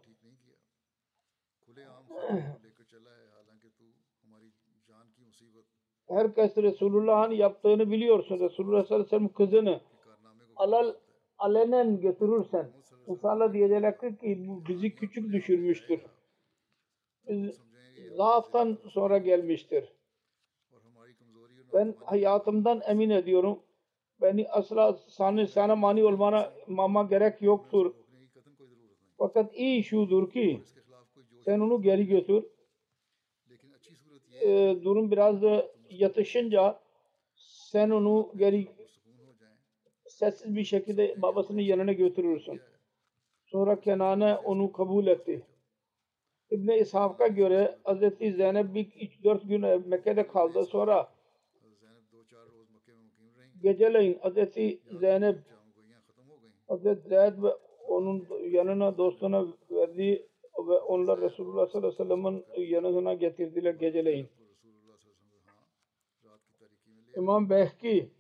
Herkes 6.10 6.58
Resulullah'ın 6.58 7.32
yaptığını 7.32 7.92
biliyorsun. 7.92 8.40
Resulullah 8.40 8.86
sallallahu 8.86 9.06
aleyhi 9.06 9.06
ve 9.06 9.10
sellem 9.10 9.34
kızını 9.34 9.82
alal 10.56 10.94
alenen 11.38 12.02
götürürsen 12.02 12.72
insanlar 13.08 13.54
diyecekler 13.54 14.00
ki 14.00 14.18
bizi 14.68 14.96
küçük 14.96 15.34
düşürmüştür. 15.34 16.02
Zaaftan 18.16 18.78
sonra 18.90 19.18
gelmiştir. 19.18 19.86
Ben 21.74 21.96
hayatımdan 22.06 22.82
emin 22.88 23.10
ediyorum. 23.10 23.60
Beni 24.22 24.50
asla 24.50 24.94
sana, 25.08 25.48
sana 25.48 25.76
mani 25.76 26.04
olmana 26.04 26.54
mama 26.68 27.04
gerek 27.04 27.42
yoktur. 27.42 27.94
Fakat 29.18 29.56
iyi 29.56 29.84
şudur 29.84 30.30
ki 30.32 30.62
sen 31.46 31.60
onu 31.60 31.82
geri 31.82 32.08
götür. 32.08 32.44
Ee, 34.42 34.76
durum 34.84 35.12
biraz 35.12 35.42
da 35.42 35.72
yatışınca 35.90 36.80
sen 37.36 37.90
onu 37.90 38.32
geri 38.36 38.68
sessiz 40.08 40.56
bir 40.56 40.64
şekilde 40.64 41.22
babasının 41.22 41.62
yanına 41.62 41.94
götürürsün. 41.94 42.62
Sonra 43.46 43.82
Kenan'e 43.82 44.36
onu 44.36 44.72
kabul 44.72 45.08
etti. 45.08 45.42
İbn-i 46.52 46.78
İshak'a 46.80 47.28
göre 47.28 47.78
Hz. 47.86 48.18
Zeynep 48.36 48.74
bir 48.74 48.86
3-4 48.86 49.48
gün 49.48 49.90
Mekke'de 49.90 50.28
kaldı. 50.28 50.66
Sonra 50.66 51.10
geceleyin 53.62 54.14
Hz. 54.14 54.54
Zeynep 55.00 55.40
Hz. 56.70 56.84
Zeyd 56.84 57.44
ve 57.44 57.50
onun 57.88 58.28
yanına 58.50 58.98
dostuna 58.98 59.48
verdi 59.72 60.28
ve 60.68 60.74
onlar 60.74 61.22
Resulullah 61.22 61.68
sallallahu 61.68 62.04
aleyhi 62.04 62.10
ve 62.10 62.44
sellem'in 62.44 62.46
yanına 62.72 63.14
getirdiler 63.14 63.74
geceleyin. 63.74 64.28
İmam 67.18 67.50
Behki 67.50 68.12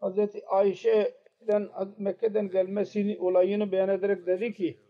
Hz. 0.00 0.18
Ayşe'den 0.46 1.68
Mekke'den 1.98 2.48
gelmesini 2.48 3.18
olayını 3.20 3.72
beyan 3.72 3.88
ederek 3.88 4.26
dedi 4.26 4.54
ki 4.54 4.83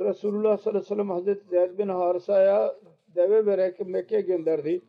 Resulullah 0.00 0.58
sallallahu 0.58 0.68
aleyhi 0.68 0.84
ve 0.84 0.94
sellem 0.94 1.10
Hazreti 1.10 1.48
Zeyd 1.48 1.78
bin 1.78 1.88
Harisa'ya 1.88 2.76
deve 3.14 3.46
vererek 3.46 3.80
Mekke'ye 3.80 4.20
gönderdi. 4.20 4.82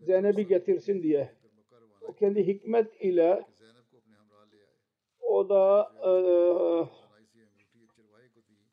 Zeynep'i 0.00 0.46
getirsin 0.46 1.02
diye. 1.02 1.32
O 2.08 2.12
kendi 2.12 2.46
hikmet 2.46 3.00
ile 3.00 3.42
o 5.20 5.48
da 5.48 5.92
e, 6.04 6.12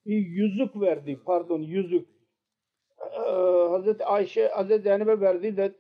bir 0.06 0.18
yüzük 0.18 0.82
verdi. 0.82 1.20
Pardon 1.26 1.60
yüzük. 1.60 2.08
E, 3.00 3.32
Hazreti 3.70 4.06
Ayşe 4.06 4.48
Hazreti 4.48 4.84
Zeynep'e 4.84 5.22
verdi 5.22 5.58
de 5.58 5.76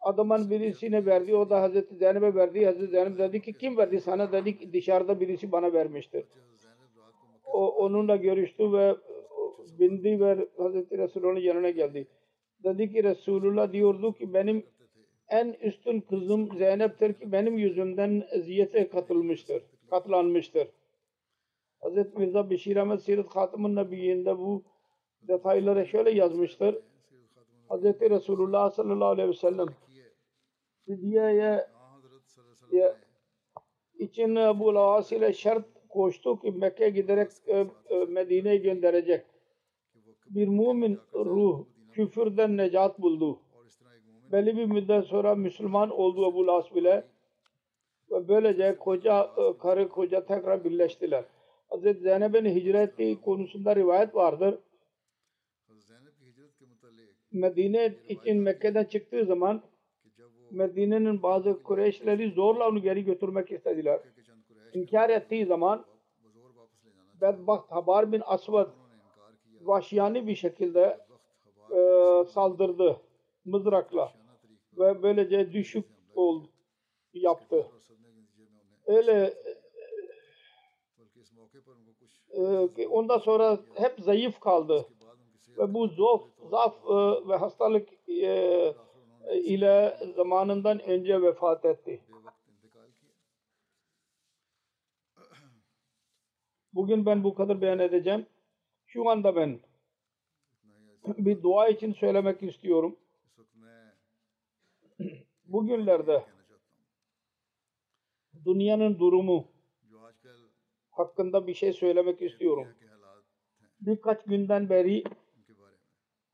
adamın 0.00 0.50
birisine 0.50 1.06
verdi. 1.06 1.36
O 1.36 1.50
da 1.50 1.62
Hazreti 1.62 1.96
Zeynep'e 1.96 2.34
verdi. 2.34 2.64
Hazreti 2.64 2.86
Zeynep 2.86 3.18
dedi 3.18 3.42
ki 3.42 3.52
kim 3.52 3.76
verdi 3.76 4.00
sana? 4.00 4.32
Dedi 4.32 4.58
ki 4.58 4.72
dışarıda 4.72 5.20
birisi 5.20 5.52
bana 5.52 5.72
vermiştir. 5.72 6.24
O 7.44 7.68
onunla 7.68 8.16
görüştü 8.16 8.72
ve 8.72 8.96
bindi 9.78 10.20
ve 10.20 10.48
Hazreti 10.56 10.98
Resulullah'ın 10.98 11.40
yanına 11.40 11.70
geldi. 11.70 12.06
Dedi 12.64 12.92
ki 12.92 13.04
Resulullah 13.04 13.72
diyordu 13.72 14.12
ki 14.12 14.34
benim 14.34 14.66
en 15.28 15.52
üstün 15.52 16.00
kızım 16.00 16.58
Zeynep'tir 16.58 17.14
ki 17.14 17.32
benim 17.32 17.58
yüzümden 17.58 18.24
eziyete 18.30 18.88
katılmıştır, 18.88 19.62
katlanmıştır. 19.90 20.68
Hazreti 21.80 22.18
Mirza 22.18 22.50
Beşir 22.50 22.76
Ahmet 22.76 23.02
Sirat 23.02 23.36
Hatımun 23.36 23.76
Nebiyyinde 23.76 24.38
bu 24.38 24.64
detayları 25.22 25.86
şöyle 25.86 26.10
yazmıştır. 26.10 26.78
Hazreti 27.68 28.10
Resulullah 28.10 28.70
sallallahu 28.70 29.08
aleyhi 29.08 29.28
ve 29.28 29.34
sellem 29.34 29.68
Fidyeye 30.86 31.66
için 33.98 34.36
bu 34.36 34.74
Las 34.74 35.12
ile 35.12 35.32
şart 35.32 35.64
koştu 35.88 36.40
ki 36.40 36.50
Mekke'ye 36.50 36.90
giderek 36.90 37.30
e, 37.46 37.66
e, 37.88 38.04
Medine'ye 38.04 38.56
gönderecek. 38.56 39.26
Bir 40.30 40.48
mümin 40.48 40.98
ruh 41.14 41.64
küfürden 41.92 42.56
necat 42.56 42.98
buldu. 42.98 43.38
Belli 44.32 44.56
bir 44.56 44.64
müddet 44.64 45.04
sonra 45.04 45.34
Müslüman 45.34 45.90
oldu 45.90 46.30
Ebu 46.30 46.46
Las 46.46 46.74
bile 46.74 47.04
ve 48.10 48.28
böylece 48.28 48.76
koca 48.76 49.22
e, 49.22 49.58
karı 49.58 49.88
koca 49.88 50.26
tekrar 50.26 50.64
birleştiler. 50.64 51.24
Hazreti 51.68 52.00
Zeynep'in 52.00 52.44
hicreti 52.44 53.20
konusunda 53.20 53.76
rivayet 53.76 54.14
vardır. 54.14 54.58
Medine 57.32 57.94
için 58.08 58.36
Mekke'den 58.36 58.84
çıktığı 58.84 59.24
zaman 59.24 59.62
Medine'nin 60.50 61.22
bazı 61.22 61.62
Kureyşleri 61.62 62.30
zorla 62.30 62.68
onu 62.68 62.82
geri 62.82 63.04
götürmek 63.04 63.52
istediler. 63.52 64.00
İnkar 64.72 65.10
ettiği 65.10 65.46
zaman 65.46 65.84
bedbaht 67.20 67.70
Habar 67.70 68.12
bin 68.12 68.22
Asvad 68.26 68.70
vahşiyani 69.62 70.26
bir 70.26 70.34
şekilde 70.34 70.98
e, 71.70 72.24
saldırdı 72.24 73.00
mızrakla 73.44 74.12
ve 74.78 75.02
böylece 75.02 75.52
düşük 75.52 75.86
oldu 76.14 76.48
yaptı. 77.14 77.66
Öyle 78.86 79.34
e, 82.30 82.74
ki 82.74 82.88
ondan 82.88 83.18
sonra 83.18 83.58
hep 83.74 84.00
zayıf 84.00 84.40
kaldı 84.40 84.86
ve 85.58 85.74
bu 85.74 85.88
zof, 85.88 86.22
zaf 86.50 86.74
e, 86.84 87.28
ve 87.28 87.36
hastalık 87.36 87.88
e, 88.08 88.74
ile 89.34 89.98
zamanından 90.16 90.80
önce 90.82 91.22
vefat 91.22 91.64
etti. 91.64 92.00
Bugün 96.72 97.06
ben 97.06 97.24
bu 97.24 97.34
kadar 97.34 97.60
beyan 97.60 97.78
edeceğim. 97.78 98.26
Şu 98.88 99.08
anda 99.08 99.36
ben 99.36 99.60
bir 101.06 101.42
dua 101.42 101.68
için 101.68 101.92
söylemek 101.92 102.42
istiyorum. 102.42 102.96
Bugünlerde 105.44 106.24
dünyanın 108.44 108.98
durumu 108.98 109.48
hakkında 110.90 111.46
bir 111.46 111.54
şey 111.54 111.72
söylemek 111.72 112.22
istiyorum. 112.22 112.68
Birkaç 113.80 114.24
günden 114.24 114.68
beri 114.68 115.04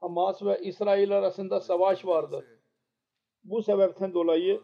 Hamas 0.01 0.43
ve 0.43 0.61
İsrail 0.63 1.19
arasında 1.19 1.61
savaş 1.61 2.07
vardı. 2.07 2.61
Bu 3.45 3.63
sebepten 3.63 4.15
dolayı 4.15 4.61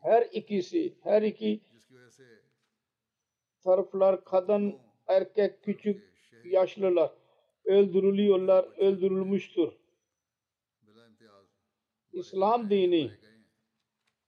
her 0.00 0.22
ikisi, 0.22 0.94
her 1.02 1.22
iki 1.22 1.60
taraflar 3.62 4.24
kadın, 4.24 4.78
erkek, 5.06 5.62
küçük 5.62 6.11
yaşlılar 6.44 7.10
öldürülüyorlar, 7.64 8.64
öldürülmüştür. 8.78 9.72
İslam 12.12 12.70
dini 12.70 13.10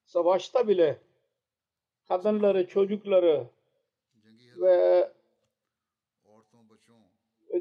savaşta 0.04 0.68
bile 0.68 1.00
kadınları, 2.08 2.68
çocukları 2.68 3.46
ve 4.56 5.10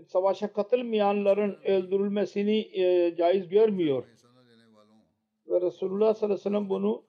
savaşa 0.08 0.54
katılmayanların 0.54 1.60
öldürülmesini 1.64 2.60
e, 2.60 3.16
caiz 3.16 3.50
görmüyor. 3.50 4.04
Ve 5.48 5.62
Resulullah 5.62 6.14
sallallahu 6.14 6.26
aleyhi 6.26 6.40
ve 6.40 6.44
sellem 6.44 6.70
bunu 6.70 7.04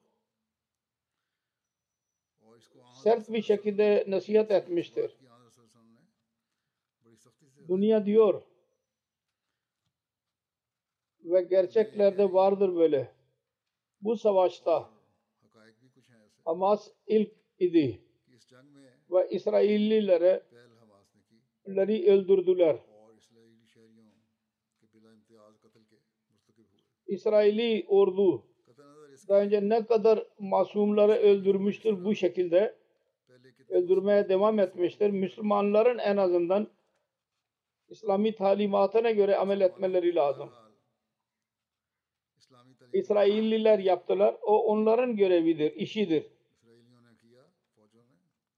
sert 3.03 3.29
bir 3.29 3.41
şekilde 3.41 4.05
nasihat 4.07 4.51
etmiştir. 4.51 5.11
Dünya 7.67 8.05
diyor 8.05 8.41
ve 11.23 11.41
gerçeklerde 11.41 12.33
vardır 12.33 12.75
böyle. 12.75 13.11
Bu 14.01 14.17
savaşta 14.17 14.89
Hamas 16.45 16.91
ilk 17.07 17.31
idi 17.59 18.01
ve 19.11 19.29
İsraillilere 19.29 20.43
leri 21.67 22.11
öldürdüler. 22.11 22.79
İsraili 27.07 27.85
ordu 27.87 28.43
daha 29.27 29.41
önce 29.41 29.69
ne 29.69 29.85
kadar 29.85 30.27
masumları 30.39 31.11
öldürmüştür 31.11 32.05
bu 32.05 32.15
şekilde 32.15 32.75
öldürmeye 33.69 34.29
devam 34.29 34.59
etmiştir. 34.59 35.09
Müslümanların 35.09 35.97
en 35.97 36.17
azından 36.17 36.67
İslami 37.89 38.35
talimatına 38.35 39.11
göre 39.11 39.35
amel 39.35 39.61
etmeleri 39.61 40.15
lazım. 40.15 40.49
İsrailliler 42.93 43.79
yaptılar. 43.79 44.35
O 44.41 44.63
onların 44.65 45.15
görevidir, 45.15 45.71
işidir. 45.75 46.25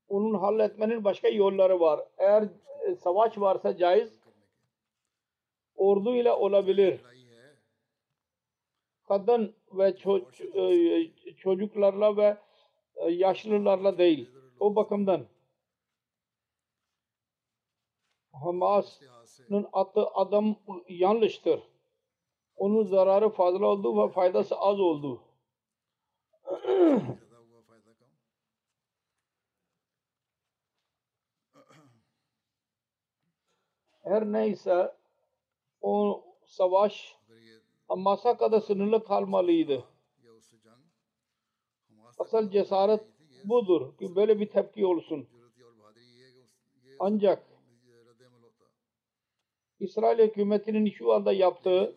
Onun 0.07 0.33
halletmenin 0.33 1.03
başka 1.03 1.27
yolları 1.27 1.79
var. 1.79 1.99
Eğer 2.17 2.49
e, 2.87 2.95
savaş 2.95 3.37
varsa 3.37 3.77
caiz 3.77 4.19
ordu 5.75 6.15
ile 6.15 6.31
olabilir. 6.31 7.01
Kadın 9.07 9.55
ve 9.71 9.89
ço- 9.89 10.25
e, 11.29 11.35
çocuklarla 11.35 12.17
ve 12.17 12.37
e, 12.95 13.09
yaşlılarla 13.11 13.97
değil. 13.97 14.29
O 14.59 14.75
bakımdan 14.75 15.25
Hamas 18.31 19.01
attığı 19.73 20.07
adam 20.07 20.55
yanlıştır. 20.89 21.61
Onun 22.55 22.83
zararı 22.83 23.29
fazla 23.29 23.65
oldu 23.65 24.03
ve 24.03 24.11
faydası 24.11 24.55
az 24.55 24.79
oldu. 24.79 25.21
Her 34.03 34.25
neyse 34.25 34.95
o 35.81 36.23
savaş 36.45 37.17
Amasa 37.89 38.37
kadar 38.37 38.59
sınırlı 38.59 39.03
kalmalıydı. 39.03 39.83
Asıl 42.17 42.49
cesaret 42.49 43.01
budur 43.43 43.97
ki 43.97 44.15
böyle 44.15 44.39
bir 44.39 44.49
tepki 44.49 44.85
olsun. 44.85 45.27
Ancak 46.99 47.56
İsrail 49.79 50.19
hükümetinin 50.19 50.89
şu 50.89 51.13
anda 51.13 51.33
yaptığı 51.33 51.95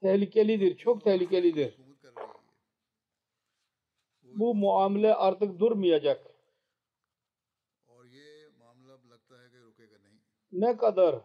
tehlikelidir, 0.00 0.76
çok 0.76 1.04
tehlikelidir. 1.04 1.78
Bu 4.22 4.54
muamele 4.54 5.14
artık 5.14 5.58
durmayacak. 5.58 6.26
Ne 10.52 10.76
kadar 10.76 11.20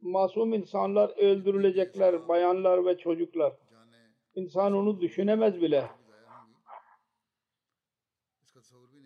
masum 0.00 0.54
insanlar 0.54 1.18
öldürülecekler, 1.18 2.28
bayanlar 2.28 2.86
ve 2.86 2.98
çocuklar. 2.98 3.56
İnsan 4.34 4.72
onu 4.72 5.00
düşünemez 5.00 5.60
bile. 5.60 5.90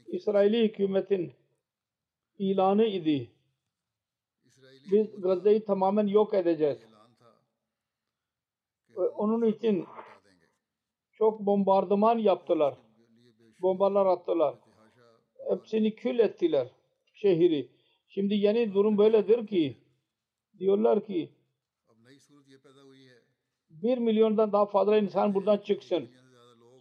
İsraili 0.06 0.64
hükümetin 0.64 1.32
ilanı 2.38 2.84
idi 2.84 3.35
biz 4.92 5.20
Gazze'yi 5.20 5.64
tamamen 5.64 6.06
yok 6.06 6.34
edeceğiz. 6.34 6.78
Onun 8.96 9.46
için 9.46 9.86
çok 11.12 11.40
bombardıman 11.40 12.18
yaptılar. 12.18 12.74
Bombalar 13.62 14.06
attılar. 14.06 14.54
Hepsini 15.50 15.94
kül 15.94 16.18
ettiler 16.18 16.68
şehri. 17.14 17.70
Şimdi 18.08 18.34
yeni 18.34 18.74
durum 18.74 18.98
böyledir 18.98 19.46
ki 19.46 19.76
diyorlar 20.58 21.04
ki 21.04 21.30
bir 23.70 23.98
milyondan 23.98 24.52
daha 24.52 24.66
fazla 24.66 24.98
insan 24.98 25.34
buradan 25.34 25.58
çıksın. 25.58 26.08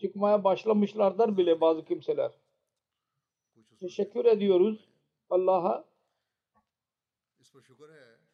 Çıkmaya 0.02 0.44
başlamışlardır 0.44 1.38
bile 1.38 1.62
bazı 1.62 1.86
kimseler. 1.86 2.32
Teşekkür 3.80 4.26
ediyoruz 4.26 4.90
Allah'a. 5.30 5.95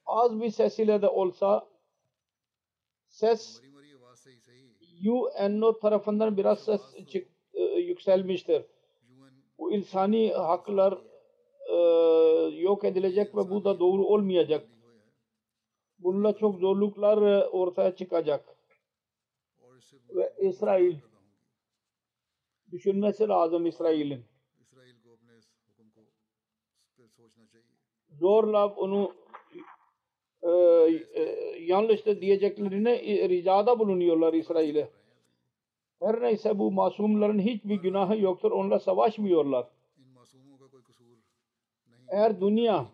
Az 0.05 0.41
bir 0.41 0.49
sesiyle 0.49 1.01
de 1.01 1.09
olsa 1.09 1.67
ses 3.07 3.61
UNO 5.09 5.79
tarafından 5.79 6.37
biraz 6.37 6.59
ses 6.59 6.81
çık, 7.07 7.27
yükselmiştir. 7.77 8.65
Bu 9.57 9.71
insani 9.71 10.31
haklar 10.31 10.97
e, 11.69 11.75
yok 12.55 12.83
edilecek 12.83 13.35
ve 13.35 13.49
bu 13.49 13.63
da 13.63 13.79
doğru 13.79 14.05
olmayacak. 14.05 14.67
Bununla 15.99 16.37
çok 16.37 16.59
zorluklar 16.59 17.47
ortaya 17.51 17.95
çıkacak. 17.95 18.57
Ve 20.09 20.33
İsrail 20.39 20.97
düşünmesi 22.71 23.27
lazım 23.27 23.65
İsrail'in. 23.65 24.30
zorla 28.19 28.67
onu 28.67 29.13
e, 30.41 30.49
e, 30.49 31.23
yanlıştı 31.59 32.21
diyeceklerine 32.21 32.99
ricada 33.29 33.79
bulunuyorlar 33.79 34.33
İsrail'e. 34.33 34.89
Her 36.01 36.21
neyse 36.21 36.59
bu 36.59 36.71
masumların 36.71 37.39
hiçbir 37.39 37.75
günahı 37.75 38.17
yoktur. 38.17 38.51
Onunla 38.51 38.79
savaşmıyorlar. 38.79 39.67
Eğer 42.11 42.41
dünya 42.41 42.85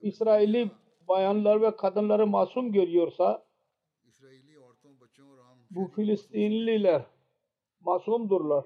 İsrail'i 0.00 0.70
bayanlar 1.08 1.62
ve 1.62 1.76
kadınları 1.76 2.26
masum 2.26 2.72
görüyorsa 2.72 3.44
bu 5.70 5.88
Filistinliler 5.88 7.02
masumdurlar. 7.80 8.64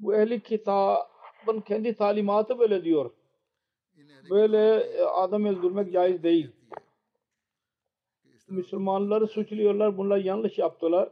Bu 0.00 0.14
ehli 0.14 0.42
kitabın 0.42 1.60
kendi 1.66 1.94
talimatı 1.94 2.58
böyle 2.58 2.84
diyor. 2.84 3.10
Böyle 4.30 4.80
e, 4.80 5.02
adam 5.02 5.44
öldürmek 5.44 5.92
caiz 5.92 6.22
değil. 6.22 6.50
Müslümanları 8.48 9.26
suçluyorlar. 9.26 9.98
Bunlar 9.98 10.18
yanlış 10.18 10.58
yaptılar. 10.58 11.10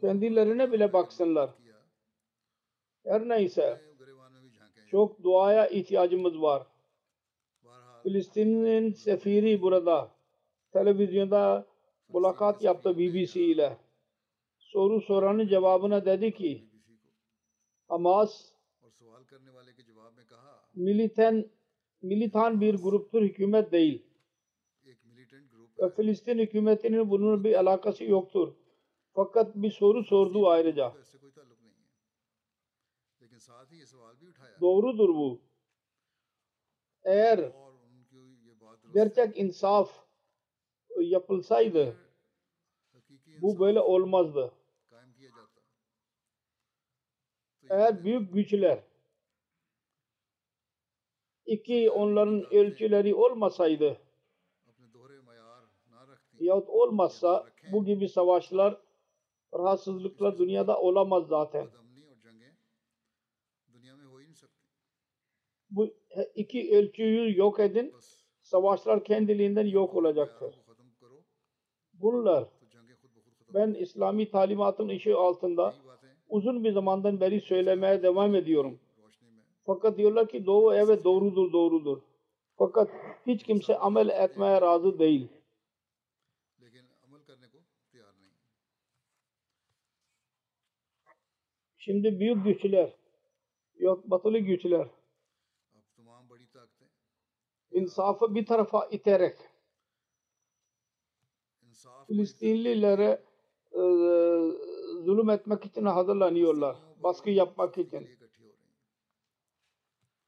Kendilerine 0.00 0.72
bile 0.72 0.92
baksınlar. 0.92 1.50
Her 3.06 3.28
neyse 3.28 3.80
çok 4.90 5.22
duaya 5.22 5.66
ihtiyacımız 5.66 6.42
var. 6.42 6.66
Filistin'in 8.02 8.92
sefiri 8.92 9.62
burada 9.62 10.10
televizyonda 10.72 11.66
mulakat 12.08 12.62
yaptı 12.62 12.98
BBC 12.98 13.40
ile. 13.40 13.76
Soru 14.58 15.00
soranın 15.00 15.46
cevabına 15.48 16.04
dedi 16.04 16.34
ki 16.34 16.69
Hamas 17.90 18.52
militen 20.74 21.50
militan 22.02 22.60
bir 22.60 22.74
gruptur, 22.74 23.22
hükümet 23.22 23.72
değil. 23.72 24.06
Filistin 25.96 26.38
hükümetinin 26.38 27.10
bunun 27.10 27.44
bir 27.44 27.54
alakası 27.54 28.04
yoktur. 28.04 28.54
Fakat 29.12 29.56
bir 29.56 29.70
soru 29.70 30.04
sordu 30.04 30.48
ayrıca. 30.48 30.94
Doğrudur 34.60 35.08
bu. 35.08 35.40
Eğer 37.04 37.52
gerçek 38.94 39.38
insaf 39.38 40.06
yapılsaydı 41.00 41.96
bu 43.42 43.58
böyle 43.58 43.80
olmazdı. 43.80 44.52
Eğer 47.70 48.04
büyük 48.04 48.32
güçler 48.34 48.78
iki 51.46 51.90
onların 51.90 52.54
ölçüleri 52.54 53.14
olmasaydı 53.14 54.00
yahut 56.40 56.68
olmazsa 56.68 57.46
bu 57.72 57.84
gibi 57.84 58.08
savaşlar 58.08 58.80
rahatsızlıklar 59.54 60.38
dünyada 60.38 60.80
olamaz 60.80 61.26
zaten. 61.28 61.68
Bu 65.70 65.94
iki 66.34 66.76
ölçüyü 66.78 67.38
yok 67.38 67.60
edin. 67.60 67.94
Savaşlar 68.42 69.04
kendiliğinden 69.04 69.66
yok 69.66 69.94
olacaktır. 69.94 70.54
Bunlar 71.92 72.48
ben 73.54 73.74
İslami 73.74 74.30
talimatın 74.30 74.88
işi 74.88 75.14
altında 75.14 75.74
uzun 76.30 76.64
bir 76.64 76.72
zamandan 76.72 77.20
beri 77.20 77.40
söylemeye 77.40 78.02
devam 78.02 78.34
ediyorum. 78.34 78.78
Fakat 79.66 79.98
diyorlar 79.98 80.28
ki 80.28 80.46
doğu 80.46 80.74
evet 80.74 81.04
doğrudur 81.04 81.52
doğrudur. 81.52 81.98
Fakat 82.56 82.90
hiç 83.26 83.42
kimse 83.42 83.78
amel 83.78 84.08
etmeye 84.08 84.60
razı 84.60 84.98
değil. 84.98 85.28
Şimdi 91.78 92.20
büyük 92.20 92.44
güçler, 92.44 92.92
yok 93.78 94.10
batılı 94.10 94.38
güçler, 94.38 94.88
insafı 97.72 98.34
bir 98.34 98.46
tarafa 98.46 98.86
iterek 98.86 99.36
Filistinlilere 102.06 103.22
e, 103.72 103.82
zulüm 105.04 105.30
etmek 105.30 105.64
için 105.64 105.84
hazırlanıyorlar. 105.84 106.76
Baskı 107.02 107.30
yapmak 107.30 107.78
için. 107.78 108.08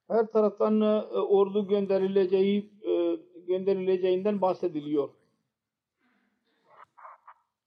Her 0.08 0.26
taraftan 0.26 0.80
e, 0.80 1.00
ordu 1.18 1.68
gönderileceği 1.68 2.70
e, 2.88 3.16
gönderileceğinden 3.46 4.40
bahsediliyor. 4.40 5.08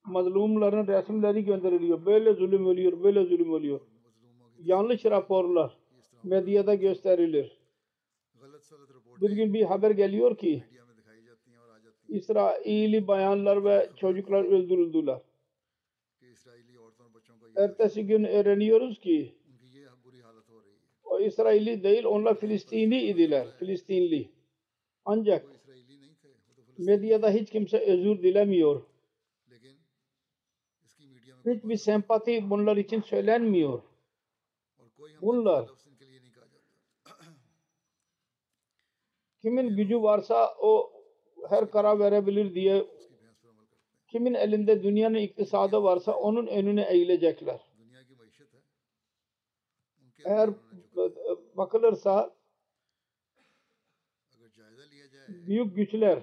Mazlumların 0.05 0.87
resimleri 0.87 1.45
gönderiliyor. 1.45 2.05
Böyle 2.05 2.33
zulüm 2.33 2.67
oluyor, 2.67 3.03
böyle 3.03 3.25
zulüm 3.25 3.53
oluyor. 3.53 3.79
Yanlış 4.59 5.05
raporlar 5.05 5.77
medyada 6.23 6.75
gösterilir. 6.75 7.59
Bir 9.21 9.31
gün 9.31 9.53
bir 9.53 9.63
haber 9.63 9.91
geliyor 9.91 10.37
ki 10.37 10.63
İsrail'i 12.07 13.07
bayanlar 13.07 13.63
ve 13.65 13.89
çocuklar 13.95 14.43
öldürüldüler. 14.43 15.21
Ertesi 17.55 18.05
gün 18.05 18.23
öğreniyoruz 18.23 18.99
ki 18.99 19.35
o 21.03 21.19
İsrailli 21.19 21.83
değil, 21.83 22.05
onlar 22.05 22.39
Filistinli 22.39 23.01
idiler. 23.01 23.47
Filistinli. 23.59 24.29
Ancak 25.05 25.45
medyada 26.77 27.29
hiç 27.31 27.49
kimse 27.49 27.77
özür 27.77 28.23
dilemiyor. 28.23 28.81
Hiçbir 31.45 31.77
sempati 31.77 32.49
bunlar 32.49 32.77
için 32.77 33.01
söylenmiyor. 33.01 33.81
Bunlar 35.21 35.69
kimin 39.41 39.75
gücü 39.75 40.01
varsa 40.01 40.55
o 40.59 40.93
her 41.49 41.71
karar 41.71 41.99
verebilir 41.99 42.55
diye 42.55 42.85
Kimin 44.15 44.34
elinde 44.34 44.84
dünyanın 44.84 45.17
iktisadı 45.17 45.84
varsa 45.84 46.13
onun 46.13 46.47
önüne 46.47 46.88
eğilecekler. 46.89 47.60
Eğer 50.25 50.49
e, 50.49 51.04
bakılırsa 51.58 52.36
büyük 55.28 55.75
güçler 55.75 56.19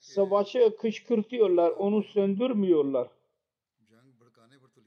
savaşı 0.00 0.76
kışkırtıyorlar, 0.80 1.70
onu 1.70 2.02
söndürmüyorlar. 2.02 3.08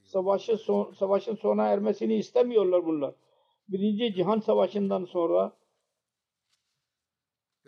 Savaşı 0.03 0.57
son, 0.57 0.93
savaşın 0.93 1.35
sona 1.35 1.67
ermesini 1.67 2.15
istemiyorlar 2.15 2.85
bunlar. 2.85 3.15
Birinci 3.69 4.13
Cihan 4.13 4.39
Savaşı'ndan 4.39 5.05
sonra 5.05 5.57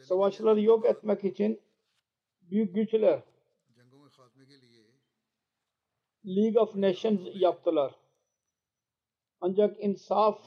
savaşları 0.02 0.62
yok 0.62 0.86
etmek 0.86 1.24
için 1.24 1.67
büyük 2.52 2.76
güçler 2.76 3.24
League 6.26 6.62
of 6.62 6.76
Nations 6.76 7.20
yaptılar. 7.34 7.96
Ancak 9.42 9.84
insaf 9.84 10.42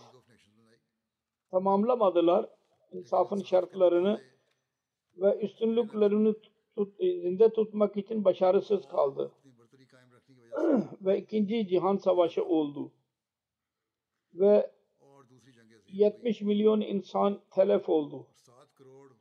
tamamlamadılar. 1.51 2.51
İnsafın 2.93 3.43
şartlarını 3.43 4.21
ve 5.17 5.39
üstünlüklerini 5.39 6.35
tut, 6.77 6.97
zinde 6.99 7.53
tutmak 7.53 7.97
için 7.97 8.25
başarısız 8.25 8.89
kaldı. 8.89 9.33
ve 11.01 11.19
ikinci 11.19 11.69
Cihan 11.69 11.97
Savaşı 11.97 12.45
oldu. 12.45 12.93
Ve 14.35 14.71
70 15.87 16.41
milyon 16.41 16.81
insan 16.81 17.41
telef 17.51 17.89
oldu. 17.89 18.27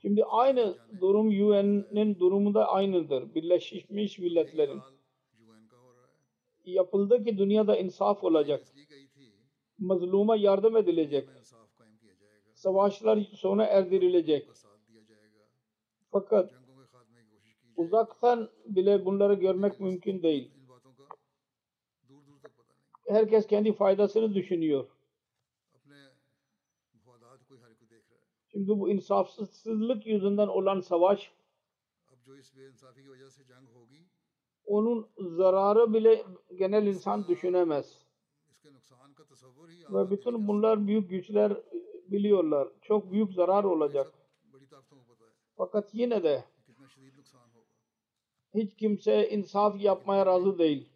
Şimdi 0.02 0.26
aynı 0.26 0.78
durum 1.02 1.28
UN'nin 1.28 2.20
durumu 2.20 2.54
da 2.54 2.68
aynıdır. 2.68 3.36
Birleşmiş 3.36 4.20
Milletler'in 4.20 4.82
yapıldı 6.66 7.24
ki 7.24 7.38
dünyada 7.38 7.78
insaf 7.78 8.24
olacak. 8.24 8.64
Mazluma 9.80 10.36
yardım 10.36 10.78
edilecek. 10.78 11.30
Savaşlar 12.54 13.18
sona 13.18 13.64
erdirilecek. 13.64 14.48
Fakat 16.12 16.52
uzaktan 17.76 18.50
bile 18.66 19.06
bunları 19.06 19.34
görmek 19.34 19.80
mümkün 19.80 20.24
değil. 20.24 20.52
Herkes 23.08 23.48
kendi 23.48 23.74
faydasını 23.74 24.34
düşünüyor. 24.34 24.88
Çünkü 28.52 28.80
bu 28.80 28.90
insafsızlık 28.90 30.08
yüzünden 30.08 30.48
olan 30.48 30.80
savaş 30.80 31.32
onun 34.66 35.08
zararı 35.18 35.94
bile 35.94 36.26
genel 36.56 36.88
insan 36.88 37.28
düşünemez. 37.28 38.06
Ve 39.90 40.12
bütün 40.12 40.48
bunlar 40.48 40.88
büyük 40.88 41.10
güçler 41.10 41.58
biliyorlar. 42.12 42.68
Çok 42.82 43.12
büyük 43.12 43.34
zarar 43.34 43.64
olacak. 43.64 44.14
Fakat 45.58 45.94
yine 45.94 46.24
de 46.24 46.44
hiç 48.54 48.76
kimse 48.76 49.30
insaf 49.30 49.82
yapmaya 49.82 50.26
razı 50.26 50.58
değil. 50.60 50.90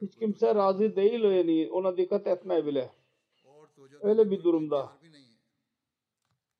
Hiç 0.00 0.16
kimse 0.16 0.54
razı 0.54 0.96
değil 0.96 1.22
yani 1.22 1.70
ona 1.72 1.96
dikkat 1.96 2.26
etmeye 2.26 2.66
bile. 2.66 2.90
Öyle 4.00 4.30
bir 4.30 4.44
durumda. 4.44 4.97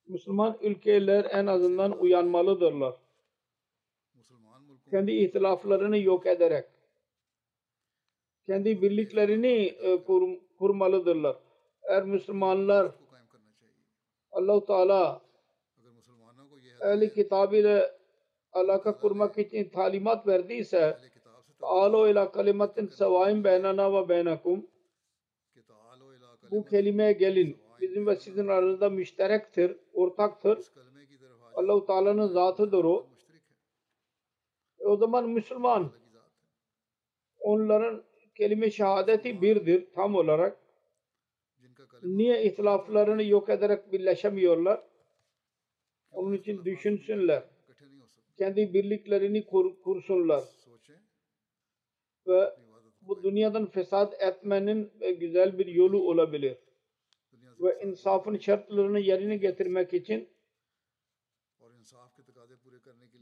Müslüman 0.08 0.58
ülkeler 0.62 1.26
en 1.30 1.46
azından 1.46 2.00
uyanmalıdırlar. 2.00 2.94
Kendi 4.90 5.12
ihtilaflarını 5.12 5.98
yok 5.98 6.26
ederek 6.26 6.64
kendi 8.48 8.82
birliklerini 8.82 9.56
e, 9.64 10.04
kurmalıdırlar. 10.58 11.36
Eğer 11.82 12.04
Müslümanlar 12.04 12.92
Allah-u 14.30 14.64
Teala 14.64 15.20
ehli 16.80 17.14
kitab 17.14 17.52
ile 17.52 17.92
alaka 18.52 18.98
kurmak 18.98 19.38
için 19.38 19.68
talimat 19.68 20.26
verdiyse 20.26 20.98
Ta'alu 21.60 22.08
ila 22.08 22.32
kalimatin 22.32 22.86
sevaim 22.86 23.44
beynana 23.44 23.92
ve 23.92 24.08
beynakum. 24.08 24.66
Bu 26.50 26.64
kelimeye 26.64 27.12
gelin 27.12 27.67
bizim 27.80 28.06
ve 28.06 28.16
sizin 28.16 28.48
aranızda 28.48 28.90
müşterektir, 28.90 29.76
ortaktır. 29.92 30.58
Allah-u 31.54 31.86
Teala'nın 31.86 32.26
zatıdır 32.26 32.84
o. 32.84 33.06
E 34.78 34.86
o 34.86 34.96
zaman 34.96 35.28
Müslüman 35.28 35.92
onların 37.40 38.04
kelime 38.34 38.70
şehadeti 38.70 39.42
birdir 39.42 39.86
tam 39.94 40.14
olarak. 40.14 40.58
Niye 42.02 42.44
ihtilaflarını 42.44 43.22
yok 43.22 43.48
ederek 43.48 43.92
birleşemiyorlar? 43.92 44.82
Onun 46.10 46.32
için 46.32 46.64
düşünsünler. 46.64 47.44
Kendi 48.38 48.74
birliklerini 48.74 49.46
kur, 49.46 49.80
kursunlar. 49.82 50.44
Ve 52.26 52.54
bu 53.00 53.22
dünyadan 53.22 53.66
fesat 53.66 54.22
etmenin 54.22 54.90
e, 55.00 55.12
güzel 55.12 55.58
bir 55.58 55.66
yolu 55.66 56.02
olabilir 56.02 56.56
ve 57.60 57.80
insafın 57.84 58.38
şartlarını 58.38 59.00
yerine 59.00 59.36
getirmek 59.36 59.94
için 59.94 60.28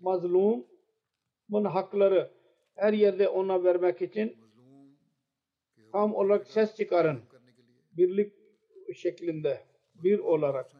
mazlumun 0.00 1.64
hakları 1.64 2.30
her 2.74 2.92
yerde 2.92 3.28
ona 3.28 3.64
vermek 3.64 4.02
için 4.02 4.36
tam 5.92 6.14
olarak 6.14 6.46
ses 6.46 6.76
çıkarın. 6.76 7.22
Birlik 7.92 8.32
şeklinde 8.94 9.66
bir 9.94 10.18
olarak. 10.18 10.72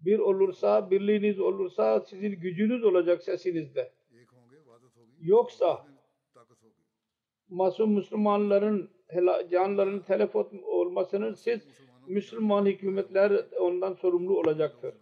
Bir 0.00 0.18
olursa, 0.18 0.90
birliğiniz 0.90 1.40
olursa 1.40 2.00
sizin 2.00 2.30
gücünüz 2.30 2.84
olacak 2.84 3.22
sesinizde. 3.22 3.92
Yoksa 5.20 5.86
masum 7.48 7.92
Müslümanların 7.92 8.90
canların 9.50 10.00
telef 10.02 10.36
olmasının 10.64 11.34
siz 11.34 11.85
Müslüman 12.08 12.66
hükümetler 12.66 13.46
ondan 13.60 13.94
sorumlu 13.94 14.38
olacaktır. 14.38 14.94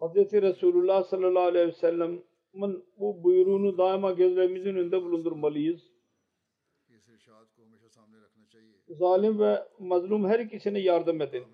Hz. 0.00 0.32
Resulullah 0.32 1.04
sallallahu 1.04 1.42
aleyhi 1.42 1.68
ve 1.68 1.72
sellem'in 1.72 2.84
bu 2.98 3.22
buyruğunu 3.24 3.78
daima 3.78 4.12
gözlerimizin 4.12 4.76
önünde 4.76 5.02
bulundurmalıyız. 5.02 5.92
Zalim 8.88 9.40
ve 9.40 9.68
mazlum 9.78 10.28
her 10.28 10.40
ikisine 10.40 10.78
yardım 10.78 11.20
edin. 11.20 11.44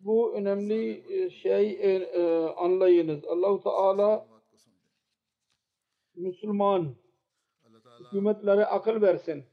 Bu 0.00 0.34
önemli 0.34 1.04
e, 1.08 1.30
şey 1.30 1.70
e, 1.70 1.94
e, 1.96 2.46
anlayınız. 2.46 3.24
Allahu 3.24 3.60
Teala 3.60 4.26
Müslüman 6.14 6.94
hükümetlere 8.00 8.66
akıl 8.66 9.02
versin 9.02 9.44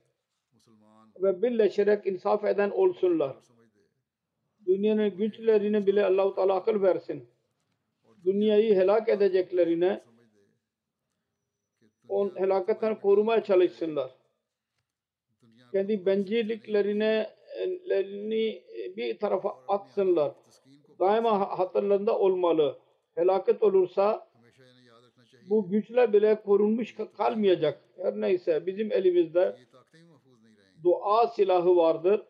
ve 1.22 1.42
birleşerek 1.42 2.06
insaf 2.08 2.46
eden 2.46 2.70
olsunlar. 2.70 3.36
Dünyanın 4.66 5.18
güçlerine 5.18 5.88
bile 5.88 6.06
Allah-u 6.06 6.36
Teala 6.36 6.56
akıl 6.56 6.82
versin. 6.82 7.30
Dünyayı 8.26 8.76
helak 8.76 9.10
edeceklerine 9.10 10.02
on 12.10 12.32
helakatten 12.36 13.02
korumaya 13.02 13.44
çalışsınlar. 13.44 14.12
Kendi 15.72 16.06
bencilliklerine 16.06 17.30
bir 18.98 19.18
tarafa 19.18 19.50
atsınlar. 19.68 20.32
Daima 21.00 21.60
hatırlarında 21.60 22.20
olmalı. 22.20 22.80
Helaket 23.16 23.64
olursa 23.64 24.28
bu 25.50 25.70
güçler 25.70 26.14
bile 26.14 26.42
korunmuş 26.42 26.96
kalmayacak. 27.18 27.82
Her 27.98 28.22
neyse 28.22 28.66
bizim 28.66 28.92
elimizde 28.92 29.58
dua 30.84 31.28
silahı 31.28 31.76
vardır. 31.76 32.22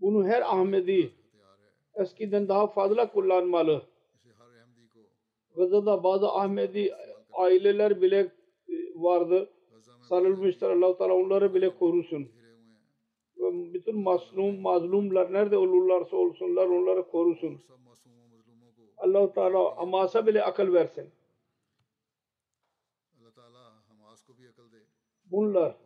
Bunu 0.00 0.24
her 0.26 0.42
Ahmedi 0.42 1.14
eskiden 1.94 2.48
daha 2.48 2.66
fazla 2.66 3.12
kullanmalı. 3.12 3.82
Gazada 5.56 6.04
bazı 6.04 6.28
Ahmedi 6.28 6.94
aileler 7.32 8.02
bile 8.02 8.18
e, 8.68 8.74
vardı. 8.94 9.50
Sarılmışlar. 10.08 10.70
Allah-u 10.70 10.98
Teala 10.98 11.14
onları 11.14 11.54
bile 11.54 11.78
korusun. 11.78 12.28
Ve 13.36 13.74
bütün 13.74 13.98
masnum, 13.98 14.60
mazlumlar 14.60 15.32
nerede 15.32 15.56
olurlarsa 15.56 16.16
olsunlar 16.16 16.66
onları 16.66 17.10
korusun. 17.10 17.60
Allah-u 18.96 19.32
Teala 19.32 19.76
amasa 19.76 20.26
bile 20.26 20.42
akıl 20.42 20.72
versin. 20.72 21.10
Bunlar 25.30 25.76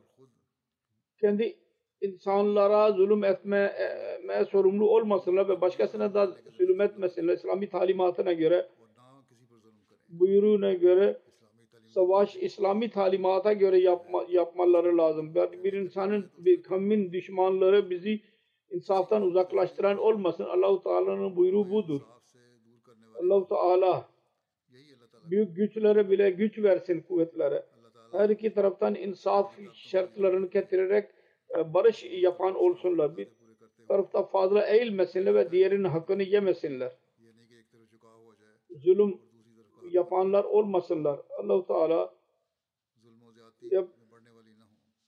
kendi 1.22 1.56
insanlara 2.00 2.92
zulüm 2.92 3.24
etmeye 3.24 4.44
sorumlu 4.50 4.90
olmasınlar 4.90 5.48
ve 5.48 5.60
başkasına 5.60 6.14
da 6.14 6.36
zulüm 6.58 6.80
etmesinler. 6.80 7.34
İslami 7.34 7.68
talimatına 7.68 8.32
göre 8.32 8.68
buyruğuna 10.08 10.72
göre 10.72 11.20
savaş 11.86 12.36
İslami 12.36 12.90
talimata 12.90 13.52
göre 13.52 13.78
yapma, 13.78 14.26
yapmaları 14.28 14.98
lazım. 14.98 15.34
Bir 15.34 15.72
insanın, 15.72 16.30
bir 16.38 16.62
kavmin 16.62 17.12
düşmanları 17.12 17.90
bizi 17.90 18.22
insaftan 18.70 19.22
uzaklaştıran 19.22 19.98
olmasın. 19.98 20.44
Allahu 20.44 20.82
Teala'nın 20.82 21.36
buyruğu 21.36 21.70
budur. 21.70 22.00
Allahu 23.22 23.48
Teala 23.48 24.08
büyük 25.30 25.56
güçlere 25.56 26.10
bile 26.10 26.30
güç 26.30 26.58
versin 26.58 27.00
kuvvetlere 27.00 27.71
her 28.12 28.28
iki 28.28 28.54
taraftan 28.54 28.94
insaf 28.94 29.58
şartlarını 29.74 30.46
getirerek 30.46 31.10
e, 31.58 31.74
barış 31.74 32.04
yapan 32.04 32.54
olsunlar. 32.54 33.16
Bir 33.16 33.28
tarafta 33.88 34.22
fazla 34.22 34.66
eğilmesinler 34.66 35.34
ve 35.34 35.50
diğerinin 35.50 35.84
hakkını 35.84 36.22
yemesinler. 36.22 36.92
Zulüm 38.70 39.20
yapanlar 39.90 40.44
olmasınlar. 40.44 41.20
Allahu 41.38 41.66
Teala 41.66 42.14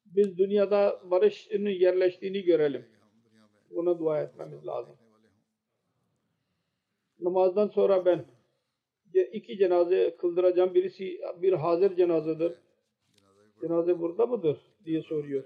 biz 0.04 0.38
dünyada 0.38 1.00
barışın 1.10 1.66
yerleştiğini 1.66 2.42
görelim. 2.42 2.86
Buna 3.70 3.98
dua 3.98 4.22
etmemiz 4.22 4.66
lazım. 4.66 4.96
Namazdan 7.20 7.68
sonra 7.68 8.04
ben 8.04 8.24
iki 9.32 9.58
cenaze 9.58 10.16
kıldıracağım. 10.16 10.74
Birisi 10.74 11.20
bir 11.42 11.52
hazır 11.52 11.96
cenazedir 11.96 12.63
cenaze 13.60 13.98
burada 13.98 14.26
mıdır 14.26 14.58
diye 14.84 15.02
soruyor. 15.02 15.44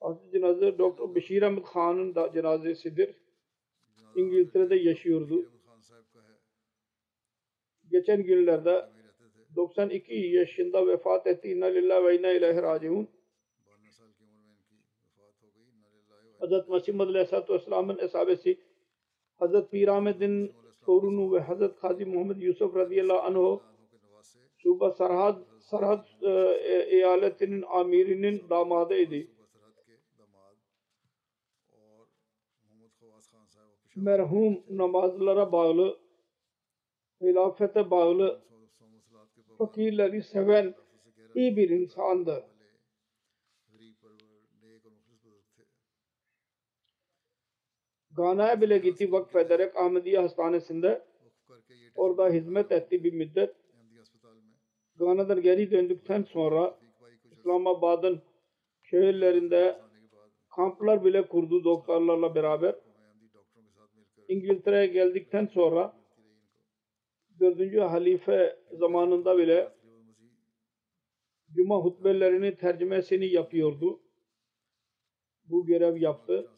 Asıl 0.00 0.30
cenaze 0.32 0.78
Doktor 0.78 1.14
Beşir 1.14 1.42
Ahmet 1.42 1.64
Khan'ın 1.64 2.14
da 2.14 2.32
cenazesidir. 2.32 3.16
İngiltere'de 4.16 4.76
yaşıyordu. 4.76 5.52
Geçen 7.90 8.22
günlerde 8.22 8.88
92 9.56 10.14
yaşında 10.14 10.86
vefat 10.86 11.26
etti. 11.26 11.48
İnna 11.48 11.66
lillahi 11.66 12.04
ve 12.04 12.18
inna 12.18 12.30
ilahi 12.30 12.62
raciun. 12.62 13.08
Hazreti 16.38 16.70
Mesih 16.70 16.94
Madalya 16.94 17.20
Aleyhisselatü 17.20 17.52
Vesselam'ın 17.52 17.98
eshabesi 17.98 18.60
Hazreti 19.36 19.70
Pir 19.70 19.88
Ahmet'in 19.88 20.52
torunu 20.84 21.32
ve 21.32 21.40
Hazreti 21.40 21.80
Kazi 21.80 22.04
Muhammed 22.04 22.36
Yusuf 22.36 22.76
radıyallahu 22.76 23.20
anh 23.20 23.58
Suba 24.58 24.90
Sarhad 24.90 25.51
Sarhat 25.62 26.06
e, 26.22 26.30
e, 26.30 26.96
eyaletinin 26.96 27.64
amirinin 27.68 28.48
damadıydı. 28.50 29.30
Merhum 33.96 34.64
namazlara 34.70 35.52
bağlı, 35.52 35.98
hilafete 37.20 37.90
bağlı, 37.90 38.42
fakirleri 39.58 40.22
seven 40.22 40.74
iyi 41.34 41.56
bir 41.56 41.70
insandı. 41.70 42.44
Gana'ya 48.16 48.60
bile 48.60 48.78
gitti 48.78 49.12
Vakf 49.12 49.36
Ederek 49.36 49.76
Ahmediye 49.76 50.18
Hastanesi'nde. 50.18 51.04
Orada 51.94 52.28
hizmet 52.28 52.72
etti 52.72 53.04
bir 53.04 53.12
müddet. 53.12 53.61
Gana'dan 54.98 55.42
geri 55.42 55.70
döndükten 55.70 56.22
sonra 56.22 56.78
İslamabad'ın 57.30 58.22
şehirlerinde 58.82 59.80
kamplar 60.56 61.04
bile 61.04 61.28
kurdu 61.28 61.64
doktorlarla 61.64 62.34
beraber. 62.34 62.76
İngiltere'ye 64.28 64.86
geldikten 64.86 65.46
sonra 65.46 66.02
4. 67.40 67.80
halife 67.80 68.56
zamanında 68.72 69.38
bile 69.38 69.72
cuma 71.54 71.76
hutbelerini 71.76 72.56
tercümesini 72.56 73.26
yapıyordu. 73.26 74.00
Bu 75.44 75.66
görev 75.66 75.96
yaptı. 75.96 76.50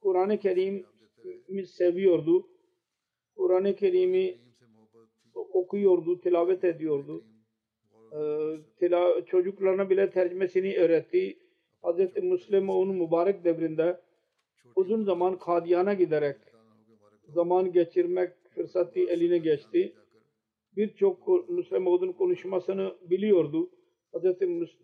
Kur'an-ı 0.00 0.38
Kerim'i 0.38 1.66
seviyordu. 1.66 2.48
Kur'an-ı 3.36 3.76
Kerim'i 3.76 4.47
okuyordu, 5.58 6.20
tilavet 6.20 6.64
ediyordu. 6.64 7.24
Ee, 8.12 8.18
tila, 8.78 9.24
çocuklarına 9.24 9.90
bile 9.90 10.10
tercümesini 10.10 10.76
öğretti. 10.76 11.38
Hz. 11.82 12.22
Müslim'in 12.22 12.94
mübarek 12.94 13.44
devrinde 13.44 14.00
uzun 14.76 15.04
zaman 15.04 15.38
Kadiyan'a 15.38 15.94
giderek 15.94 16.36
zaman 17.28 17.72
geçirmek 17.72 18.30
fırsatı 18.54 19.00
eline 19.00 19.38
geçti. 19.38 19.92
Birçok 20.76 21.48
Müslim 21.48 21.86
Oğud'un 21.86 22.12
konuşmasını 22.12 22.94
biliyordu. 23.10 23.70
Hz. 24.14 24.24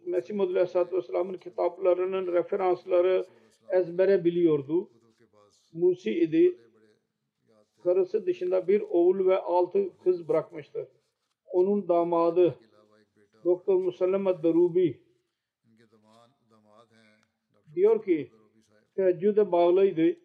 Mesih 0.06 0.34
Muhammed 0.34 0.54
Aleyhisselatü 0.54 0.96
Vesselam'ın 0.96 1.36
kitaplarının 1.36 2.32
referansları 2.32 3.24
ezbere 3.70 4.24
biliyordu. 4.24 4.90
Musi 5.72 6.10
idi 6.10 6.58
karısı 7.85 8.26
dışında 8.26 8.68
bir 8.68 8.80
oğul 8.80 9.26
ve 9.26 9.39
altı 9.39 9.99
kız 9.99 10.28
bırakmıştır. 10.28 10.89
Onun 11.53 11.89
damadı 11.89 12.59
Doktor 13.45 13.74
Musallam 13.74 14.24
Darubi 14.24 15.01
diyor 17.74 18.05
ki 18.05 18.30
teheccüde 18.97 19.53
bağlıydı. 19.53 20.18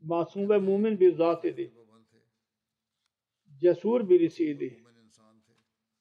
Masum 0.00 0.50
ve 0.50 0.58
mumin 0.58 1.00
bir 1.00 1.12
zat 1.12 1.44
idi. 1.44 1.72
Cesur 3.60 4.08
birisiydi. 4.08 4.82